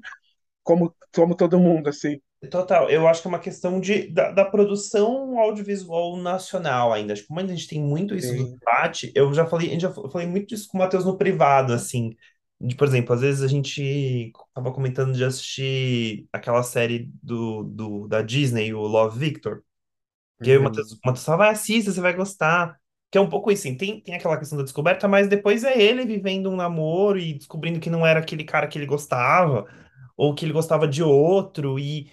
[0.64, 2.22] como, como todo mundo, assim.
[2.51, 7.14] Total, eu acho que é uma questão de, da, da produção audiovisual nacional ainda.
[7.14, 8.60] Acho que como a gente tem muito isso do Sim.
[8.60, 11.18] debate, eu já falei, a gente já fa- falei muito disso com o Matheus no
[11.18, 12.16] privado, assim.
[12.60, 18.08] De, por exemplo, às vezes a gente tava comentando de assistir aquela série do, do,
[18.08, 19.64] da Disney, o Love, Victor.
[20.41, 20.93] Que aí o Matheus, Uhum.
[20.93, 22.80] o Matheus fala, vai, assista, você vai gostar.
[23.12, 25.80] Que é um pouco isso, assim, tem, tem aquela questão da descoberta, mas depois é
[25.82, 29.66] ele vivendo um namoro e descobrindo que não era aquele cara que ele gostava,
[30.18, 32.12] ou que ele gostava de outro, e,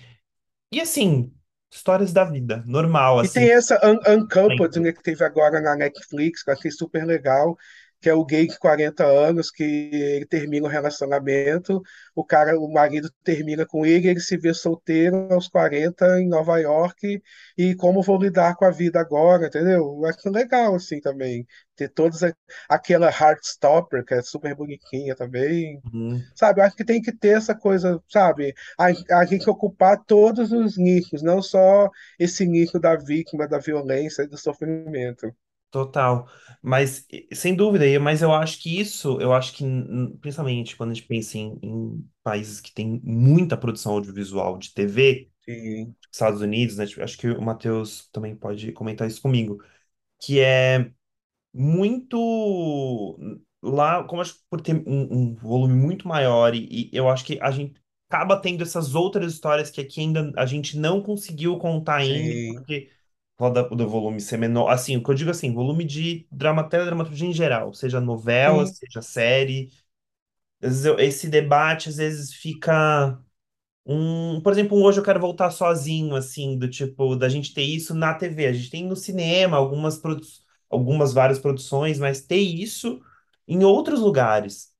[0.72, 1.32] e assim,
[1.72, 3.28] histórias da vida, normal, E assim.
[3.28, 7.56] tem essa Un Uncoupled, né, que teve agora na Netflix, que eu achei super legal,
[8.02, 11.82] que é o gay de 40 anos, que ele termina o relacionamento,
[12.14, 16.58] o cara, o marido termina com ele, ele se vê solteiro aos 40 em Nova
[16.58, 17.22] York,
[17.56, 19.78] e como vou lidar com a vida agora, entendeu?
[20.02, 21.46] Eu acho legal, assim, também.
[21.76, 22.34] Ter todas a-
[22.68, 25.82] aquela Heartstopper, que é super bonitinha também.
[25.84, 28.54] Hum, Sabe, eu acho que tem que ter essa coisa, sabe?
[28.78, 28.86] A,
[29.20, 34.28] a gente ocupar todos os nichos, não só esse nicho da vítima, da violência e
[34.28, 35.34] do sofrimento.
[35.72, 36.28] Total.
[36.62, 40.76] Mas, e- sem dúvida, e- mas eu acho que isso, eu acho que, n- principalmente
[40.76, 45.94] quando a gente pensa em, em países que têm muita produção audiovisual de TV, Sim,
[46.12, 46.86] Estados Unidos, né?
[46.86, 49.62] Tipo, Acho que o Matheus também pode comentar isso comigo,
[50.20, 50.92] que é
[51.54, 52.18] muito
[53.62, 57.24] lá, como acho que por ter um, um volume muito maior e, e eu acho
[57.24, 57.74] que a gente
[58.08, 62.54] acaba tendo essas outras histórias que aqui ainda a gente não conseguiu contar ainda, sim,
[62.54, 62.90] porque
[63.38, 67.28] fala do volume ser menor, assim, o que eu digo assim, volume de drama, teledramaturgia
[67.28, 68.76] em geral, seja novela, sim.
[68.76, 69.70] seja série,
[70.62, 73.18] às vezes eu- esse debate às vezes fica
[73.86, 77.62] um, por exemplo, um Hoje Eu Quero Voltar Sozinho, assim, do tipo, da gente ter
[77.64, 78.46] isso na TV.
[78.46, 80.22] A gente tem no cinema algumas, produ
[80.70, 83.00] algumas várias produções, mas ter isso
[83.48, 84.72] em outros lugares.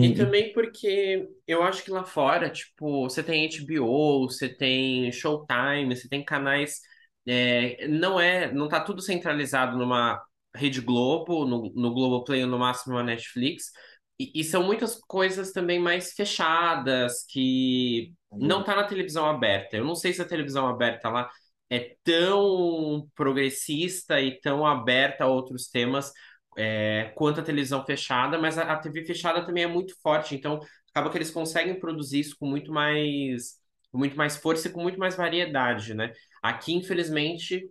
[0.00, 4.48] E Assim, e- também porque eu acho que lá fora, tipo, você tem HBO, você
[4.48, 6.80] tem Showtime, você tem canais.
[7.26, 10.22] É, não é, não tá tudo centralizado numa
[10.54, 13.70] Rede Globo, no, no Globoplay ou no máximo na Netflix.
[14.18, 19.76] E, e são muitas coisas também mais fechadas que não tá na televisão aberta.
[19.76, 21.30] Eu não sei se a televisão aberta lá
[21.70, 26.12] é tão progressista e tão aberta a outros temas
[26.56, 30.60] é, quanto a televisão fechada, mas a, a TV fechada também é muito forte, então
[30.90, 33.58] acaba que eles conseguem produzir isso com muito mais,
[33.92, 36.12] com muito mais força e com muito mais variedade, né?
[36.42, 37.70] Aqui, infelizmente,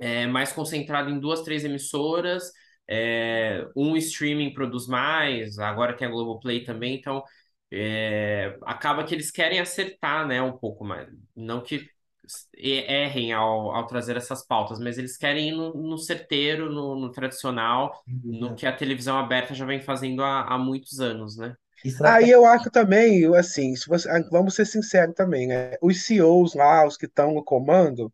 [0.00, 2.52] é mais concentrado em duas, três emissoras,
[2.88, 7.22] é, um streaming produz mais, agora tem a Globoplay também, então
[7.72, 11.08] é, acaba que eles querem acertar, né, um pouco mais.
[11.34, 11.88] Não que
[12.56, 17.10] errem ao, ao trazer essas pautas, mas eles querem ir no, no certeiro, no, no
[17.12, 21.54] tradicional, no que a televisão aberta já vem fazendo há, há muitos anos, né?
[22.02, 25.72] Aí eu acho também, assim, você, ah, vamos ser sinceros também, né?
[25.82, 28.12] Os CEOs lá, os que estão no comando,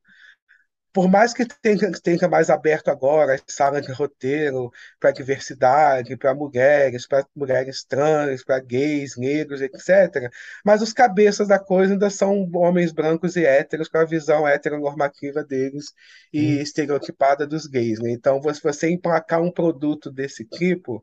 [0.92, 4.70] por mais que tenha, tenha mais aberto agora as salas de roteiro
[5.00, 10.30] para diversidade, para mulheres, para mulheres trans, para gays, negros, etc.,
[10.64, 15.42] mas os cabeças da coisa ainda são homens brancos e héteros com a visão heteronormativa
[15.44, 15.86] deles
[16.32, 18.10] e Hum, estereotipada dos gays, né?
[18.10, 21.02] Então, se você emplacar um produto desse tipo,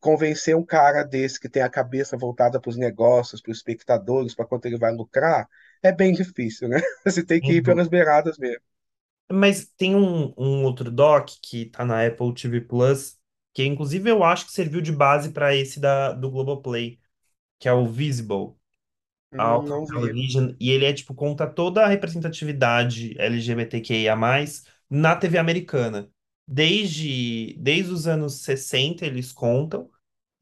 [0.00, 4.34] convencer um cara desse que tem a cabeça voltada para os negócios, para os espectadores,
[4.34, 5.48] para quanto ele vai lucrar,
[5.82, 6.80] é bem difícil, né?
[7.04, 7.64] Você tem que ir uhum.
[7.64, 8.62] pelas beiradas mesmo.
[9.30, 13.18] Mas tem um, um outro doc que tá na Apple TV Plus,
[13.52, 16.98] que inclusive eu acho que serviu de base para esse da, do Globoplay,
[17.58, 18.56] que é o Visible.
[19.32, 19.84] Hum, não.
[19.84, 24.16] Television, e ele é tipo conta toda a representatividade LGBTQIA+,
[24.88, 26.10] na TV americana.
[26.50, 29.90] Desde, desde os anos 60 eles contam,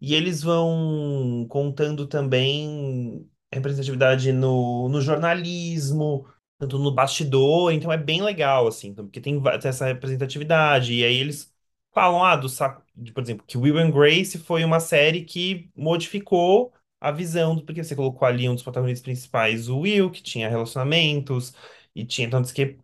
[0.00, 6.26] e eles vão contando também representatividade no, no jornalismo,
[6.58, 11.04] tanto no bastidor, então é bem legal, assim, então, porque tem va- essa representatividade, e
[11.04, 11.52] aí eles
[11.92, 15.70] falam, ah, do saco, de, por exemplo, que Will and Grace foi uma série que
[15.76, 20.48] modificou a visão, porque você colocou ali um dos protagonistas principais, o Will, que tinha
[20.48, 21.54] relacionamentos,
[21.94, 22.78] e tinha tantos que...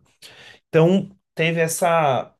[0.69, 2.32] Então, teve essa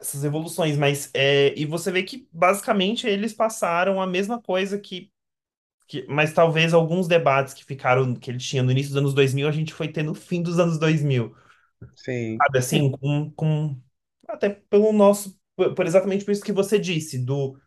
[0.00, 5.10] essas evoluções, mas é, e você vê que basicamente eles passaram a mesma coisa que,
[5.88, 9.48] que, mas talvez alguns debates que ficaram, que ele tinha no início dos anos 2000
[9.48, 11.34] a gente foi ter no fim dos anos 2000,
[11.94, 12.38] Sim.
[12.42, 13.80] sabe, assim, com, com
[14.28, 17.58] até pelo nosso, por, por exatamente por isso que você disse, do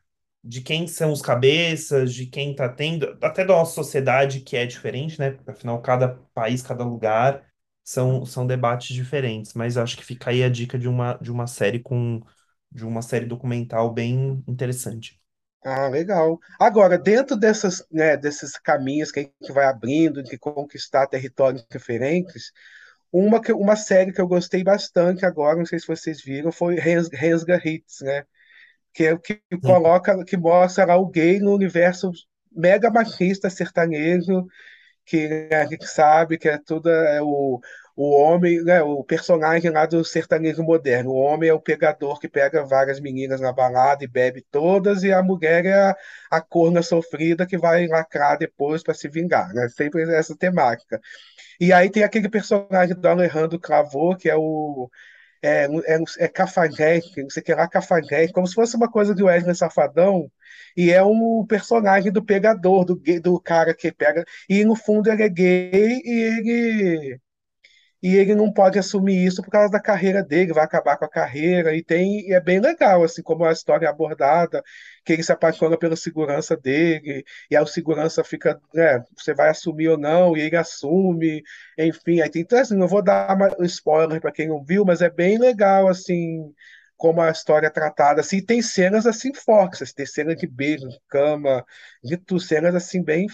[0.43, 4.65] de quem são os cabeças, de quem tá tendo, até da nossa sociedade que é
[4.65, 5.37] diferente, né?
[5.47, 7.48] Afinal, cada país, cada lugar
[7.89, 11.47] são, são debates diferentes, mas acho que fica aí a dica de uma, de uma
[11.47, 12.21] série com
[12.71, 15.19] de uma série documental bem interessante.
[15.65, 16.39] Ah, legal.
[16.59, 22.51] Agora, dentro dessas, né, desses caminhos que a gente vai abrindo, de conquistar territórios diferentes,
[23.11, 26.75] uma, que, uma série que eu gostei bastante agora, não sei se vocês viram, foi
[26.75, 28.23] Rensga Hits, né?
[28.93, 32.11] Que é o que coloca, que mostra lá o gay no universo
[32.51, 34.45] mega machista sertanejo
[35.09, 37.59] que a gente sabe que é tudo é o,
[37.95, 41.11] o homem, né, o personagem lá do sertanejo moderno.
[41.11, 45.11] O homem é o pegador que pega várias meninas na balada e bebe todas, e
[45.11, 45.95] a mulher é a,
[46.29, 49.67] a corna sofrida que vai lacrar depois para se vingar, né?
[49.69, 51.01] Sempre essa temática.
[51.59, 54.89] E aí tem aquele personagem do Alejandro Clavô, que é o
[55.41, 59.13] é, é, é cafajeste, não sei o que lá, cafajeste, como se fosse uma coisa
[59.15, 60.31] de Wesley Safadão,
[60.75, 65.23] e é um personagem do pegador, do, do cara que pega, e no fundo ele
[65.23, 67.19] é gay e ele
[68.01, 71.09] e ele não pode assumir isso por causa da carreira dele, vai acabar com a
[71.09, 74.63] carreira, e tem, e é bem legal, assim, como a história é abordada,
[75.05, 79.49] que ele se apaixona pela segurança dele, e aí o segurança fica, né, você vai
[79.49, 81.43] assumir ou não, e ele assume,
[81.77, 85.09] enfim, aí tem, então, assim, não vou dar spoiler para quem não viu, mas é
[85.09, 86.53] bem legal, assim,
[86.97, 91.65] como a história é tratada, assim, tem cenas, assim, fortes, tem cenas de beijo, cama,
[92.03, 93.27] de tudo, cenas, assim, bem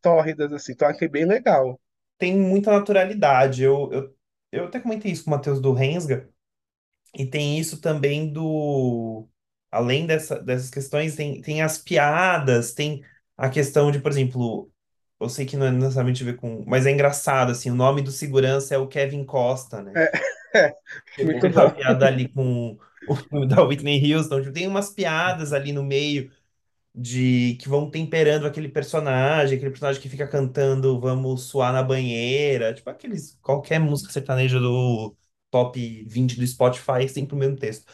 [0.00, 1.80] tórridas, assim, então achei bem legal.
[2.20, 3.64] Tem muita naturalidade.
[3.64, 4.16] Eu, eu,
[4.52, 6.30] eu até comentei isso com o Matheus do Rensga,
[7.14, 9.28] e tem isso também do.
[9.70, 13.02] Além dessa, dessas questões, tem, tem as piadas, tem
[13.36, 14.70] a questão de, por exemplo,
[15.20, 16.64] eu sei que não é necessariamente a ver com.
[16.66, 19.92] Mas é engraçado, assim, o nome do segurança é o Kevin Costa, né?
[19.94, 20.10] É,
[21.18, 21.70] é, muito tem uma bom.
[21.70, 26.30] piada ali com o filme da Whitney Houston, tipo, tem umas piadas ali no meio
[26.94, 32.74] de que vão temperando aquele personagem, aquele personagem que fica cantando Vamos suar na banheira,
[32.74, 35.16] tipo aqueles qualquer música sertaneja do
[35.50, 37.86] top 20 do Spotify, sempre o mesmo texto,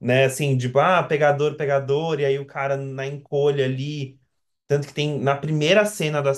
[0.00, 0.24] né?
[0.26, 4.18] Assim, tipo, ah, pegador, pegador, e aí o cara na encolha ali
[4.68, 6.32] Tanto que tem na primeira cena da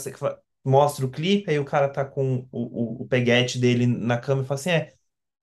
[0.65, 4.43] mostra o clipe, aí o cara tá com o, o, o peguete dele na cama
[4.43, 4.95] e fala assim: é,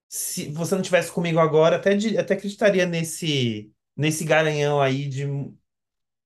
[0.09, 5.25] se você não tivesse comigo agora, até, de- até acreditaria nesse, nesse garanhão aí de.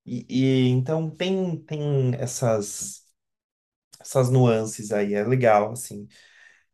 [0.08, 3.06] E, e então tem, tem essas,
[4.00, 6.08] essas nuances aí, é legal, assim.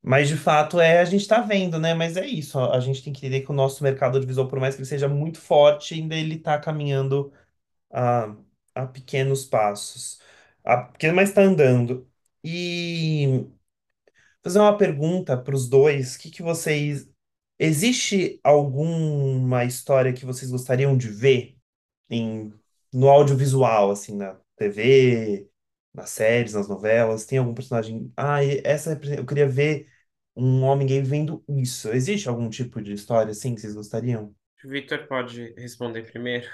[0.03, 1.95] Mas de fato é, a gente tá vendo, né?
[1.95, 4.75] Mas é isso, a gente tem que entender que o nosso mercado audiovisual, por mais
[4.77, 7.33] que ele seja muito forte, ainda ele tá caminhando
[7.93, 8.35] a,
[8.75, 10.21] a pequenos passos.
[10.65, 12.09] A, mas está andando.
[12.45, 13.47] E
[14.43, 17.09] fazer uma pergunta para os dois: que que vocês.
[17.59, 21.57] Existe alguma história que vocês gostariam de ver
[22.11, 22.53] em,
[22.95, 25.51] no audiovisual, assim, na TV,
[25.95, 27.27] nas séries, nas novelas?
[27.27, 28.13] Tem algum personagem?
[28.17, 29.89] Ah, essa representa- eu queria ver
[30.37, 31.89] um homem gay vendo isso.
[31.91, 34.35] Existe algum tipo de história assim que vocês gostariam?
[34.65, 36.49] O Victor pode responder primeiro.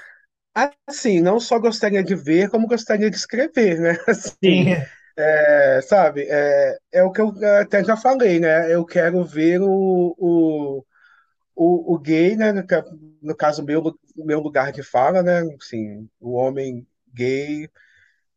[0.87, 3.91] Assim, não só gostaria de ver, como gostaria de escrever, né?
[4.09, 4.87] Assim, Sim.
[5.17, 8.73] é, sabe, é, é o que eu até já falei, né?
[8.75, 10.85] Eu quero ver o, o,
[11.65, 12.53] o, o gay, né?
[12.53, 12.63] No,
[13.23, 13.83] no caso, o meu,
[14.17, 15.41] meu lugar de fala, né?
[15.61, 17.69] Assim, o homem gay,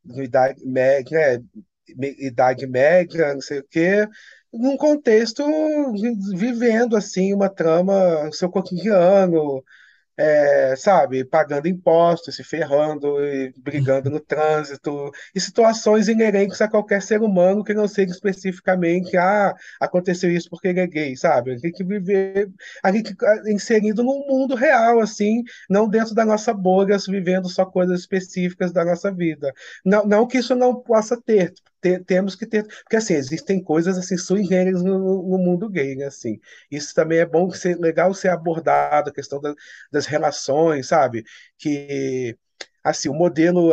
[0.05, 1.45] de idade média, né?
[2.19, 4.07] idade média, não sei o quê,
[4.53, 5.43] num contexto
[5.93, 9.63] vi- vivendo, assim, uma trama, seu cotidiano,
[10.17, 17.01] é, sabe, pagando impostos, se ferrando, e brigando no trânsito, e situações inerentes a qualquer
[17.01, 21.51] ser humano que não seja especificamente, ah, aconteceu isso porque ele é gay, sabe?
[21.53, 22.49] A gente viver,
[22.83, 23.15] a gente
[23.47, 28.85] inserido num mundo real, assim, não dentro da nossa bolha, vivendo só coisas específicas da
[28.85, 29.53] nossa vida.
[29.83, 31.53] Não, não que isso não possa ter,
[31.83, 35.95] te- temos que ter, porque assim, existem coisas assim sui generis no, no mundo gay,
[35.95, 36.39] né, assim.
[36.71, 39.53] Isso também é bom ser legal ser abordado, a questão da,
[39.91, 41.23] das relações, sabe?
[41.57, 42.37] Que
[42.83, 43.71] assim, o modelo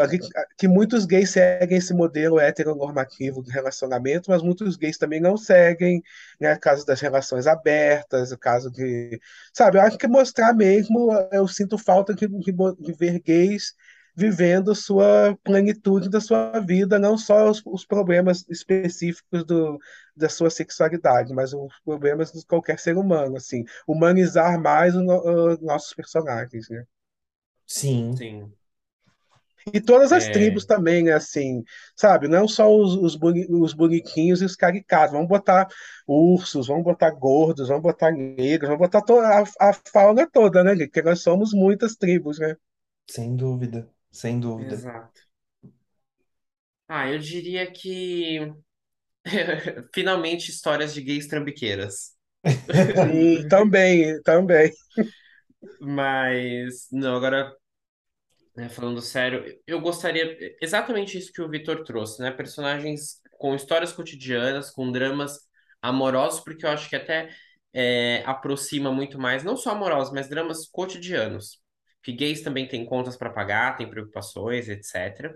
[0.58, 6.02] que muitos gays seguem esse modelo heteronormativo de relacionamento, mas muitos gays também não seguem,
[6.40, 6.56] né?
[6.56, 9.20] Caso das relações abertas, o caso de,
[9.52, 9.78] sabe?
[9.78, 13.74] Eu acho que mostrar mesmo, eu sinto falta de, de, de ver gays
[14.20, 19.78] vivendo sua plenitude da sua vida, não só os, os problemas específicos do,
[20.16, 25.52] da sua sexualidade, mas os problemas de qualquer ser humano, assim, humanizar mais os no-
[25.54, 26.84] os nossos personagens, né?
[27.66, 28.10] Sim.
[28.16, 28.56] Sim.
[29.74, 31.62] E todas as É, tribos também, né, assim,
[31.94, 32.26] sabe?
[32.28, 35.12] Não só os, os, boni- os bonitinhos e os caricatos.
[35.12, 35.68] Vamos botar
[36.06, 40.74] ursos, vamos botar gordos, vamos botar negros, vamos botar toda a, a fauna toda, né,
[40.74, 40.86] gente?
[40.88, 42.56] Porque nós somos muitas tribos, né?
[43.06, 44.84] Sem dúvida, sem dúvida.
[44.84, 45.20] exato.
[46.88, 48.52] Ah, eu diria que
[49.94, 52.16] finalmente histórias de gays trambiqueiras.
[52.94, 54.72] Sim, também, também.
[55.78, 57.54] Mas, não, agora,
[58.56, 62.30] né, falando sério, eu gostaria exatamente isso que o Vitor trouxe, né?
[62.30, 65.38] Personagens com histórias cotidianas, com dramas
[65.80, 67.30] amorosos, porque eu acho que até
[67.72, 71.61] é, aproxima muito mais, não só amorosos, mas dramas cotidianos.
[72.03, 75.34] Que gays também têm contas para pagar, têm preocupações, etc.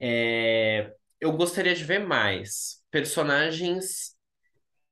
[0.00, 4.14] É, eu gostaria de ver mais personagens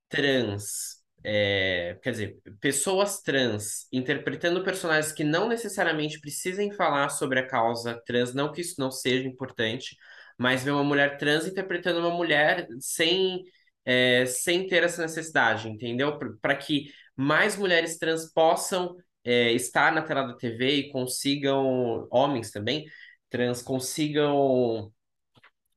[0.09, 7.47] trans, é, quer dizer, pessoas trans interpretando personagens que não necessariamente precisem falar sobre a
[7.47, 9.97] causa trans, não que isso não seja importante,
[10.39, 13.43] mas ver uma mulher trans interpretando uma mulher sem,
[13.85, 16.19] é, sem ter essa necessidade, entendeu?
[16.41, 16.87] Para que
[17.17, 18.97] mais mulheres trans possam
[19.29, 22.87] é, estar na tela da TV e consigam, homens também,
[23.31, 24.93] trans, consigam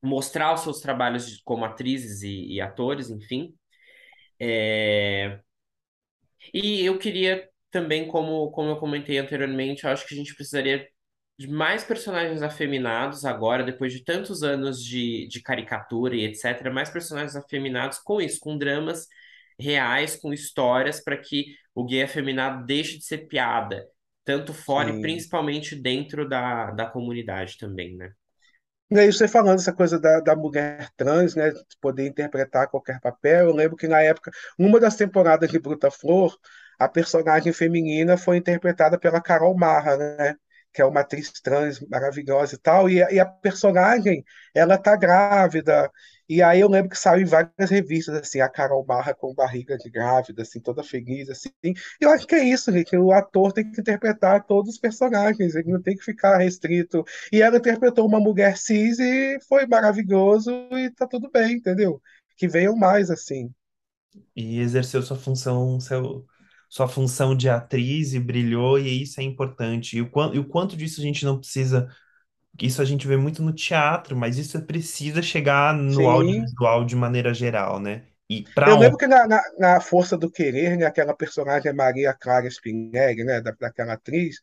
[0.04, 3.56] mostrar os seus trabalhos como atrizes e, e atores, enfim.
[4.40, 5.42] É,
[6.54, 10.88] E eu queria também, como, como eu comentei anteriormente, eu acho que a gente precisaria
[11.38, 16.90] de mais personagens afeminados agora, depois de tantos anos de, de caricatura e etc., mais
[16.90, 19.08] personagens afeminados com isso, com dramas
[19.62, 21.46] reais, com histórias, para que
[21.76, 23.88] o gay afeminado deixe de ser piada,
[24.26, 25.02] tanto fora e Sim.
[25.02, 28.12] principalmente dentro da, da comunidade também, né?
[28.90, 33.00] E aí você falando essa coisa da, da mulher trans, né, de poder interpretar qualquer
[33.00, 36.38] papel, eu lembro que na época, numa das temporadas de Bruta Flor,
[36.78, 40.36] a personagem feminina foi interpretada pela Carol Marra, né,
[40.74, 44.96] que é uma atriz trans maravilhosa e tal, e, a- e a personagem, ela tá
[44.96, 45.90] grávida,
[46.30, 49.78] e aí eu lembro que saiu em várias revistas, assim, a Carol Marra com barriga
[49.78, 51.50] de grávida, assim, toda feliz, assim,
[52.00, 55.72] eu acho que é isso, gente, o ator tem que interpretar todos os personagens, ele
[55.72, 60.90] não tem que ficar restrito e ela interpretou uma mulher cis e foi maravilhoso e
[60.92, 62.02] tá tudo bem, entendeu?
[62.38, 63.54] Que venham mais assim.
[64.36, 66.26] E exerceu sua função, seu,
[66.72, 69.98] sua função de atriz e brilhou, e isso é importante.
[69.98, 71.90] E o, quan- e o quanto disso a gente não precisa
[72.62, 76.10] isso a gente vê muito no teatro, mas isso precisa chegar no Sim.
[76.10, 78.08] audiovisual de maneira geral, né?
[78.30, 78.98] E Eu para lembro onde?
[78.98, 83.52] que na, na, na Força do Querer, né, aquela personagem Maria Clara Spinelli, né, da,
[83.60, 84.38] daquela atriz,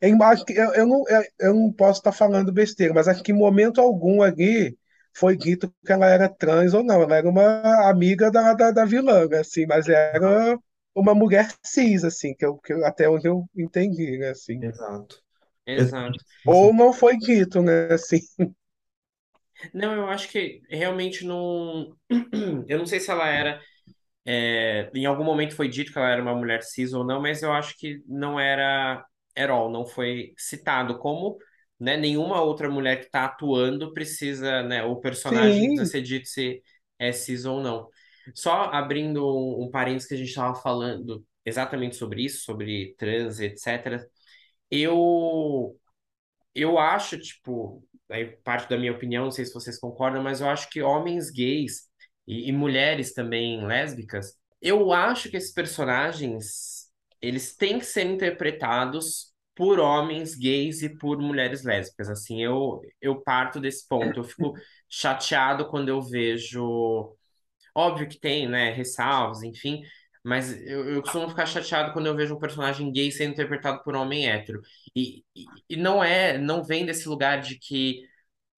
[0.00, 3.22] eu acho que eu, eu não, eu, eu não posso estar falando besteira, mas acho
[3.22, 4.76] que em momento algum ali
[5.14, 7.02] foi dito que ela era trans ou não.
[7.02, 10.58] Ela era uma amiga da, da, da vilã, né, assim, mas era
[10.94, 14.62] uma mulher cis, assim, que eu, que eu- até onde eu entendi, né, assim.
[14.62, 15.22] Exato.
[15.66, 16.24] Exato.
[16.44, 18.20] Ou não foi dito, né, assim.
[19.72, 21.96] Não, eu acho que realmente não.
[22.68, 23.60] Eu não sei se ela era.
[24.26, 27.42] é, em algum momento foi dito que ela era uma mulher cis ou não, mas
[27.42, 29.04] eu acho que não era
[29.36, 31.38] at all, não foi citado como,
[31.80, 36.28] né, nenhuma outra mulher que está atuando precisa, né, o personagem precisa Sim, ser dito
[36.28, 36.62] se
[36.98, 37.88] é cis ou não.
[38.34, 39.24] Só abrindo
[39.62, 44.06] um, parênteses que a gente estava falando exatamente sobre isso, sobre trans, etc.
[44.70, 45.76] Eu
[46.54, 50.48] eu acho, tipo, aí parte da minha opinião, não sei se vocês concordam, mas eu
[50.48, 51.88] acho que homens gays
[52.26, 59.32] e, e mulheres também lésbicas, eu acho que esses personagens, eles têm que ser interpretados
[59.54, 62.08] por homens gays e por mulheres lésbicas.
[62.08, 64.20] Assim, eu, eu parto desse ponto.
[64.20, 64.54] Eu fico
[64.88, 67.14] chateado quando eu vejo
[67.74, 69.82] Óbvio que tem, né, ressalvas, enfim,
[70.24, 73.96] mas eu, eu costumo ficar chateado quando eu vejo um personagem gay sendo interpretado por
[73.96, 74.60] um homem hétero.
[74.94, 78.02] E, e, e não é, não vem desse lugar de que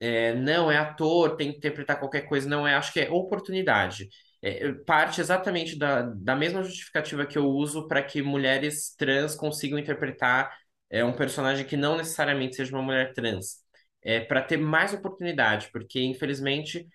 [0.01, 4.09] é, não é ator, tem que interpretar qualquer coisa, não é, acho que é oportunidade.
[4.43, 9.79] É, parte exatamente da, da mesma justificativa que eu uso para que mulheres trans consigam
[9.79, 10.55] interpretar
[10.91, 13.63] é, um personagem que não necessariamente seja uma mulher trans.
[14.03, 16.87] É, para ter mais oportunidade, porque infelizmente,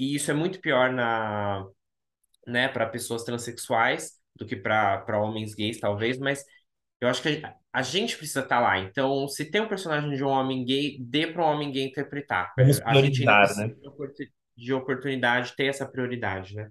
[0.00, 1.66] e isso é muito pior na
[2.46, 6.42] né, para pessoas transexuais do que para homens gays, talvez, mas
[7.00, 8.78] eu acho que a, gente precisa estar lá.
[8.78, 12.52] Então, se tem um personagem de um homem gay, dê para um homem gay interpretar.
[12.56, 13.74] Vamos A gente ainda né?
[14.56, 16.70] de oportunidade, ter essa prioridade, né?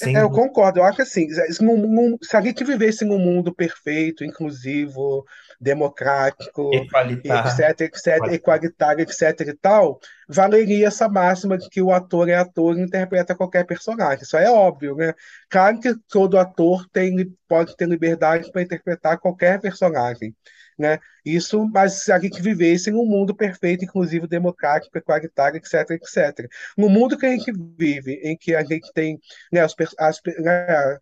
[0.00, 0.30] É, Sem Eu dúvida.
[0.30, 5.24] concordo, eu acho assim, se num- num- se a gente vivesse num mundo perfeito, inclusivo,
[5.60, 7.44] democrático, Equalitar.
[7.44, 8.28] etc, etc,
[9.00, 13.64] etc e tal, valeria essa máxima de que o ator é ator e interpreta qualquer
[13.66, 14.22] personagem.
[14.24, 15.12] Isso é óbvio, né?
[15.50, 20.34] Claro que todo ator tem, pode ter liberdade para interpretar qualquer personagem,
[20.80, 20.98] né?
[21.24, 26.48] Isso, mas se a gente vivesse num mundo perfeito, inclusivo, democrático, igualitário, etc, etc.
[26.76, 29.20] No mundo que a gente vive, em que a gente tem
[29.52, 30.98] né, as, as, né,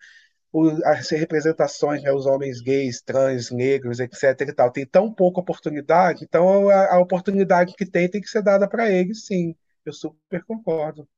[0.85, 4.41] as representações, né, os homens gays, trans, negros, etc.
[4.49, 8.43] e tal, tem tão pouca oportunidade, então a, a oportunidade que tem tem que ser
[8.43, 9.55] dada para eles, sim.
[9.85, 11.09] Eu super concordo.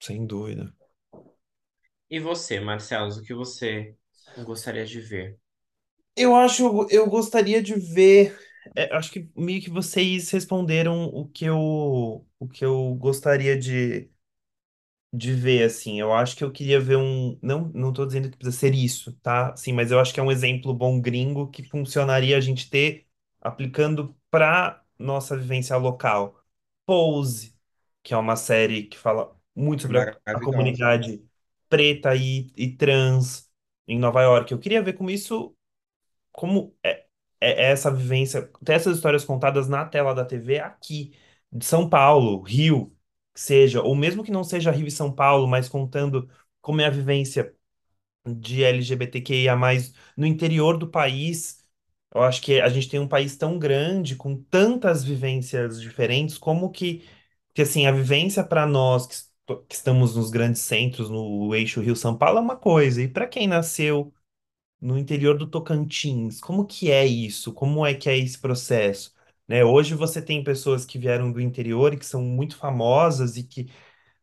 [0.00, 0.72] Sem dúvida.
[2.10, 3.96] E você, Marcelo, o que você
[4.44, 5.38] gostaria de ver?
[6.16, 8.36] Eu acho, eu gostaria de ver.
[8.74, 14.10] é, acho que meio que vocês responderam o que eu, o que eu gostaria de,
[15.12, 16.00] de ver, assim.
[16.00, 17.38] Eu acho que eu queria ver um.
[17.42, 19.56] Não, não tô dizendo que precisa ser isso, tá?
[19.56, 23.06] Sim, mas eu acho que é um exemplo bom gringo que funcionaria a gente ter
[23.40, 26.40] aplicando para nossa vivência local.
[26.84, 27.56] Pose,
[28.02, 30.40] que é uma série que fala muito sobre a, a maravilhosa.
[30.40, 31.24] comunidade
[31.68, 33.50] preta e, e trans
[33.88, 34.52] em Nova York.
[34.52, 35.55] Eu queria ver como isso
[36.36, 36.90] como é,
[37.40, 41.12] é é essa vivência, ter essas histórias contadas na tela da TV aqui,
[41.52, 42.96] de São Paulo, Rio,
[43.34, 46.28] seja, ou mesmo que não seja Rio e São Paulo, mas contando
[46.62, 47.54] como é a vivência
[48.26, 49.56] de LGBTQIA+,
[50.16, 51.62] no interior do país.
[52.14, 56.70] Eu acho que a gente tem um país tão grande, com tantas vivências diferentes, como
[56.70, 57.06] que,
[57.54, 59.06] que assim, a vivência para nós
[59.46, 63.26] que, que estamos nos grandes centros, no eixo Rio-São Paulo, é uma coisa, e para
[63.26, 64.12] quem nasceu
[64.80, 66.40] no interior do Tocantins.
[66.40, 67.52] Como que é isso?
[67.52, 69.12] Como é que é esse processo?
[69.48, 69.64] Né?
[69.64, 73.70] Hoje você tem pessoas que vieram do interior e que são muito famosas e que,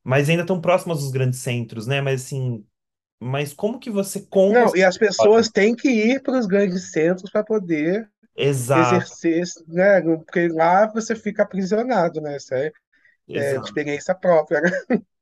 [0.03, 2.01] mas ainda estão próximas dos grandes centros, né?
[2.01, 2.65] Mas assim,
[3.19, 6.91] mas como que você conta Não, e as pessoas têm que ir para os grandes
[6.91, 10.01] centros para poder Exato, exercer, né?
[10.19, 12.37] Porque lá você fica aprisionado, né?
[12.37, 12.71] Isso é,
[13.33, 14.71] é experiência própria, né?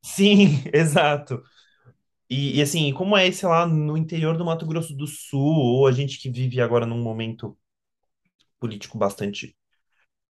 [0.03, 1.43] Sim, exato.
[2.31, 5.87] E, e assim, como é esse lá no interior do Mato Grosso do Sul, ou
[5.87, 7.57] a gente que vive agora num momento
[8.59, 9.55] político bastante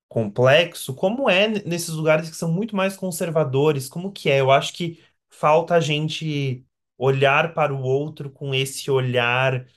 [0.09, 3.89] complexo, como é nesses lugares que são muito mais conservadores?
[3.89, 4.41] Como que é?
[4.41, 6.65] Eu acho que falta a gente
[6.97, 9.67] olhar para o outro com esse olhar,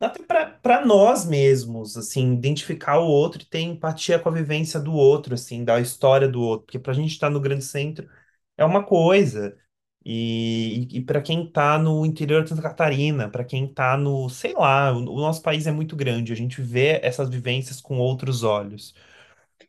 [0.00, 0.22] até
[0.62, 5.34] para nós mesmos, assim, identificar o outro e ter empatia com a vivência do outro,
[5.34, 8.08] assim, da história do outro, porque para a gente estar no grande centro
[8.56, 9.58] é uma coisa.
[10.12, 14.54] E, e, para quem está no interior de Santa Catarina, para quem está no, sei
[14.54, 18.42] lá, o, o nosso país é muito grande, a gente vê essas vivências com outros
[18.42, 18.94] olhos.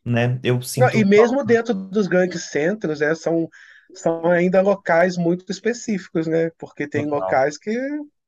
[0.06, 0.40] né?
[0.44, 3.50] Eu Não, E sinto mesmo dentro dos grandes centros, né, são,
[3.94, 6.50] são ainda locais muito específicos, né?
[6.58, 7.72] Porque tem total, locais que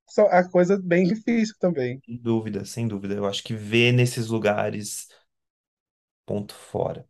[0.10, 2.02] são a coisa bem difícil também.
[2.06, 3.16] sem dúvida, sem dúvida.
[3.16, 5.08] Eu acho que ver nesses lugares,
[6.26, 7.08] ponto fora.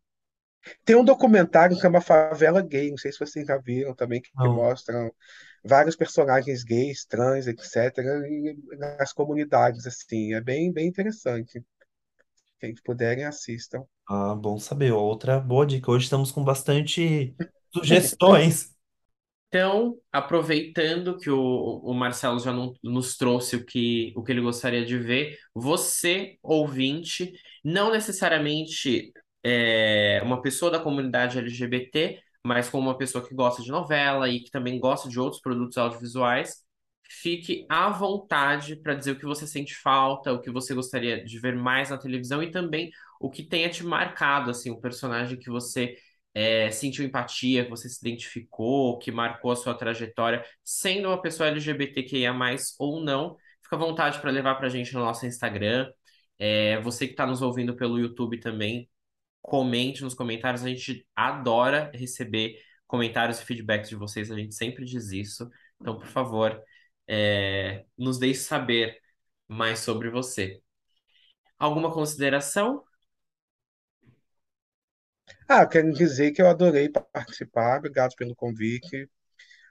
[0.86, 4.22] Tem um documentário que é uma favela gay, não sei se vocês já viram também,
[4.22, 4.49] que, que Não.
[4.49, 5.11] mostram
[5.64, 8.05] vários personagens gays, trans, etc.,
[8.78, 10.34] nas comunidades, assim.
[10.34, 11.64] É bem, bem interessante.
[12.59, 13.86] Quem puderem, assistam.
[14.07, 14.91] Ah, bom saber.
[14.93, 15.89] Outra boa dica.
[15.91, 17.36] Hoje estamos com bastante
[17.72, 18.74] sugestões.
[19.47, 24.41] Então, aproveitando que o, o Marcelo já não- nos trouxe o que, o que ele
[24.41, 27.32] gostaria de ver, você, ouvinte,
[27.64, 29.14] não necessariamente
[29.44, 34.41] é, uma pessoa da comunidade LGBT, mas como uma pessoa que gosta de novela e
[34.41, 36.64] que também gosta de outros produtos audiovisuais,
[37.10, 41.39] fique à vontade para dizer o que você sente falta, o que você gostaria de
[41.39, 45.50] ver mais na televisão e também o que tenha te marcado, assim, um personagem que
[45.50, 45.96] você
[46.34, 51.50] é, sentiu empatia, que você se identificou, que marcou a sua trajetória, sendo uma pessoa
[51.50, 52.34] LGBTQIA+,
[52.80, 55.89] ou não, fica à vontade para levar para a gente no nosso Instagram.
[56.39, 58.89] É, você que está nos ouvindo pelo YouTube também,
[59.44, 64.86] comente nos comentários, a gente adora receber comentários e feedbacks de vocês, a gente sempre
[64.86, 65.50] diz isso.
[65.82, 66.62] Então, por favor,
[67.08, 69.00] é, nos deixe saber
[69.48, 70.62] mais sobre você.
[71.60, 72.84] Alguma consideração?
[75.48, 77.78] Ah, quero dizer que eu adorei participar.
[77.80, 79.10] Obrigado pelo convite.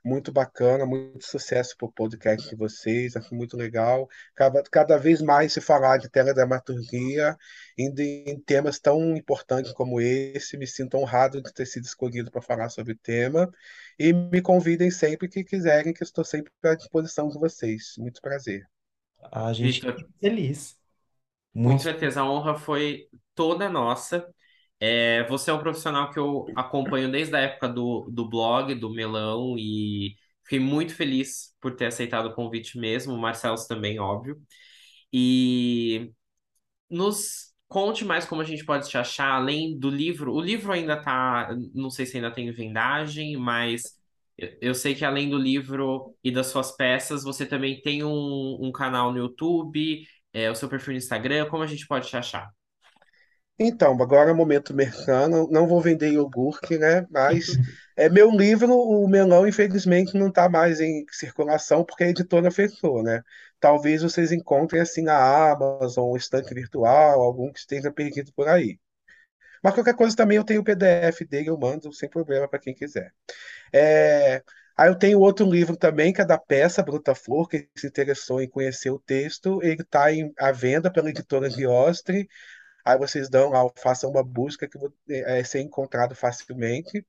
[0.05, 4.09] Muito bacana, muito sucesso para o podcast de vocês, acho muito legal.
[4.35, 7.37] Cada, cada vez mais se falar de teledramaturgia,
[7.79, 12.43] indo em temas tão importantes como esse, me sinto honrado de ter sido escolhido para
[12.43, 13.49] falar sobre o tema.
[13.99, 17.95] E me convidem sempre que quiserem, que estou sempre à disposição de vocês.
[17.99, 18.67] Muito prazer.
[19.31, 20.79] A gente fica feliz.
[21.55, 21.83] Com Muito.
[21.83, 24.33] certeza, a honra foi toda nossa.
[24.85, 28.91] É, você é um profissional que eu acompanho desde a época do, do blog, do
[28.91, 34.43] Melão, e fiquei muito feliz por ter aceitado o convite mesmo, o Marcelo também, óbvio.
[35.13, 36.13] E
[36.91, 40.33] nos conte mais como a gente pode te achar, além do livro.
[40.35, 43.83] O livro ainda tá, não sei se ainda tem vendagem, mas
[44.61, 48.73] eu sei que além do livro e das suas peças, você também tem um, um
[48.73, 51.49] canal no YouTube, é, o seu perfil no Instagram.
[51.49, 52.51] Como a gente pode te achar?
[53.67, 55.49] Então, agora é o momento mercano.
[55.51, 57.07] Não vou vender iogurte, né?
[57.11, 57.59] Mas
[57.97, 63.03] é meu livro, o Melão, infelizmente, não está mais em circulação porque a editora fechou,
[63.03, 63.23] né?
[63.61, 68.79] Talvez vocês encontrem assim na Amazon, estante virtual, algum que esteja perdido por aí.
[69.63, 72.75] Mas qualquer coisa também eu tenho o PDF dele, eu mando sem problema para quem
[72.75, 73.13] quiser.
[73.73, 74.43] É,
[74.77, 78.43] Aí eu tenho outro livro também, que é da peça Bruta Flor, que se interessou
[78.43, 79.63] em conhecer o texto.
[79.63, 80.07] Ele está
[80.39, 82.29] à venda pela editora Giostre.
[82.85, 87.05] Aí vocês dão lá, façam uma busca que vai é, ser encontrado facilmente.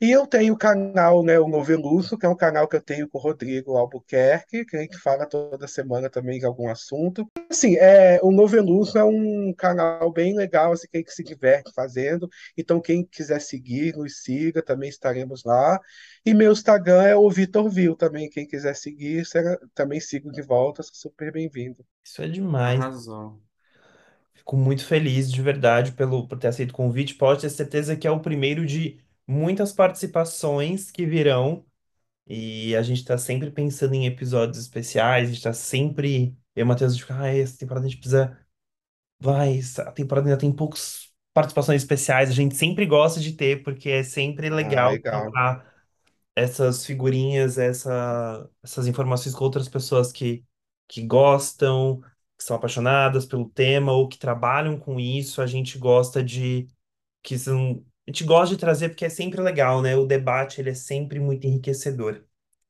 [0.00, 3.08] E eu tenho o canal, né, o Noveluço, que é um canal que eu tenho
[3.08, 7.26] com o Rodrigo Albuquerque, que a gente fala toda semana também de algum assunto.
[7.48, 11.72] Assim, é, o Noveluço é um canal bem legal, assim, que a gente se diverte
[11.72, 12.28] fazendo.
[12.56, 15.80] Então, quem quiser seguir, nos siga, também estaremos lá.
[16.26, 20.42] E meu Instagram é o Vitor Vil também, quem quiser seguir, será, também sigo de
[20.42, 21.84] volta, sou super bem-vindo.
[22.04, 22.80] Isso é demais.
[22.80, 23.40] Arrasou.
[24.44, 27.14] Fico muito feliz de verdade pelo, por ter aceito o convite.
[27.14, 31.64] Pode ter certeza que é o primeiro de muitas participações que virão.
[32.26, 35.24] E a gente está sempre pensando em episódios especiais.
[35.24, 36.36] A gente está sempre.
[36.56, 38.38] Eu e o Matheus, tipo, ah, essa temporada a gente precisa.
[39.20, 42.30] Vai, essa temporada ainda tem poucas participações especiais.
[42.30, 45.32] A gente sempre gosta de ter, porque é sempre Ah, legal legal.
[45.32, 45.74] trocar
[46.36, 50.44] essas figurinhas, essa, essas informações com outras pessoas que,
[50.88, 52.02] que gostam,
[52.44, 55.40] que são apaixonadas pelo tema ou que trabalham com isso.
[55.40, 56.68] A gente gosta de
[57.22, 59.96] que são, a gente gosta de trazer porque é sempre legal, né?
[59.96, 62.22] O debate ele é sempre muito enriquecedor.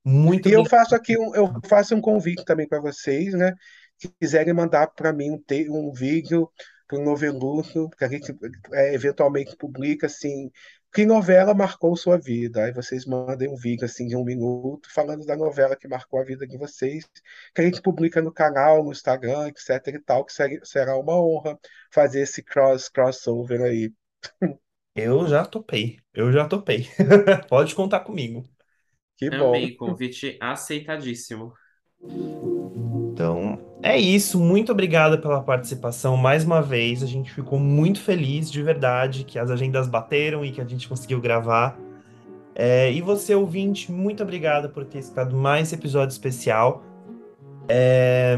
[0.04, 3.52] Muito E eu faço aqui um, eu faço um convite também para vocês, né?
[3.98, 6.48] Que quiserem mandar para mim um, te, um vídeo
[6.86, 8.32] para o Noveluço, que a gente
[8.72, 10.50] é, eventualmente publica assim,
[10.94, 12.64] que novela marcou sua vida?
[12.64, 16.24] Aí vocês mandem um vídeo assim de um minuto falando da novela que marcou a
[16.24, 17.04] vida de vocês,
[17.54, 21.14] que a gente publica no canal, no Instagram, etc e tal, que ser- será uma
[21.20, 21.58] honra
[21.92, 23.92] fazer esse cross crossover aí.
[24.94, 25.98] Eu já topei.
[26.12, 26.88] Eu já topei.
[27.48, 28.44] Pode contar comigo.
[29.16, 29.60] Que bom.
[29.60, 31.52] Amei, convite aceitadíssimo.
[33.24, 34.38] Então, é isso.
[34.38, 37.02] Muito obrigado pela participação mais uma vez.
[37.02, 40.86] A gente ficou muito feliz, de verdade, que as agendas bateram e que a gente
[40.86, 41.74] conseguiu gravar.
[42.54, 46.84] É, e você, ouvinte, muito obrigado por ter escutado mais esse episódio especial.
[47.66, 48.36] É,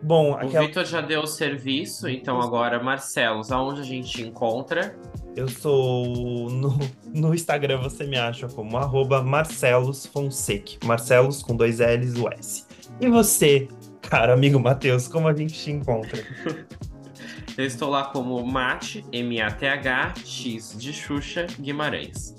[0.00, 0.66] Bom, O aquela...
[0.66, 4.94] Vitor já deu o serviço, então agora, Marcelos, aonde a gente encontra?
[5.36, 6.78] eu sou no,
[7.12, 10.72] no Instagram, você me acha como arroba Marcelos Fonseca.
[10.84, 12.63] Marcelos com dois L's e o S.
[13.00, 13.68] E você,
[14.02, 16.22] cara amigo Matheus, como a gente te encontra?
[17.56, 22.34] Eu estou lá como Mate, M-A-T-H, X de Xuxa, Guimarães.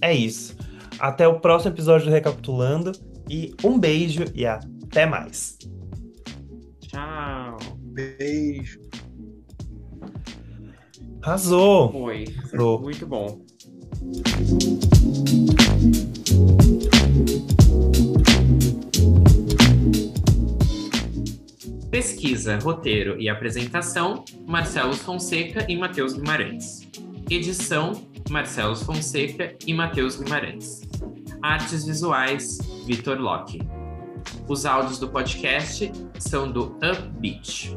[0.00, 0.56] É isso.
[0.98, 2.92] Até o próximo episódio do Recapitulando.
[3.28, 5.58] E um beijo e até mais.
[6.80, 7.58] Tchau.
[7.78, 8.80] Beijo.
[11.22, 11.92] Arrasou!
[11.92, 12.24] Foi.
[12.38, 12.80] Arrasou.
[12.80, 13.42] Muito bom.
[21.92, 26.88] Pesquisa, roteiro e apresentação: Marcelo Fonseca e Matheus Guimarães.
[27.30, 27.92] Edição:
[28.30, 30.80] Marcelo Fonseca e Matheus Guimarães.
[31.42, 33.60] Artes visuais: Vitor Locke.
[34.48, 37.76] Os áudios do podcast são do Upbeat.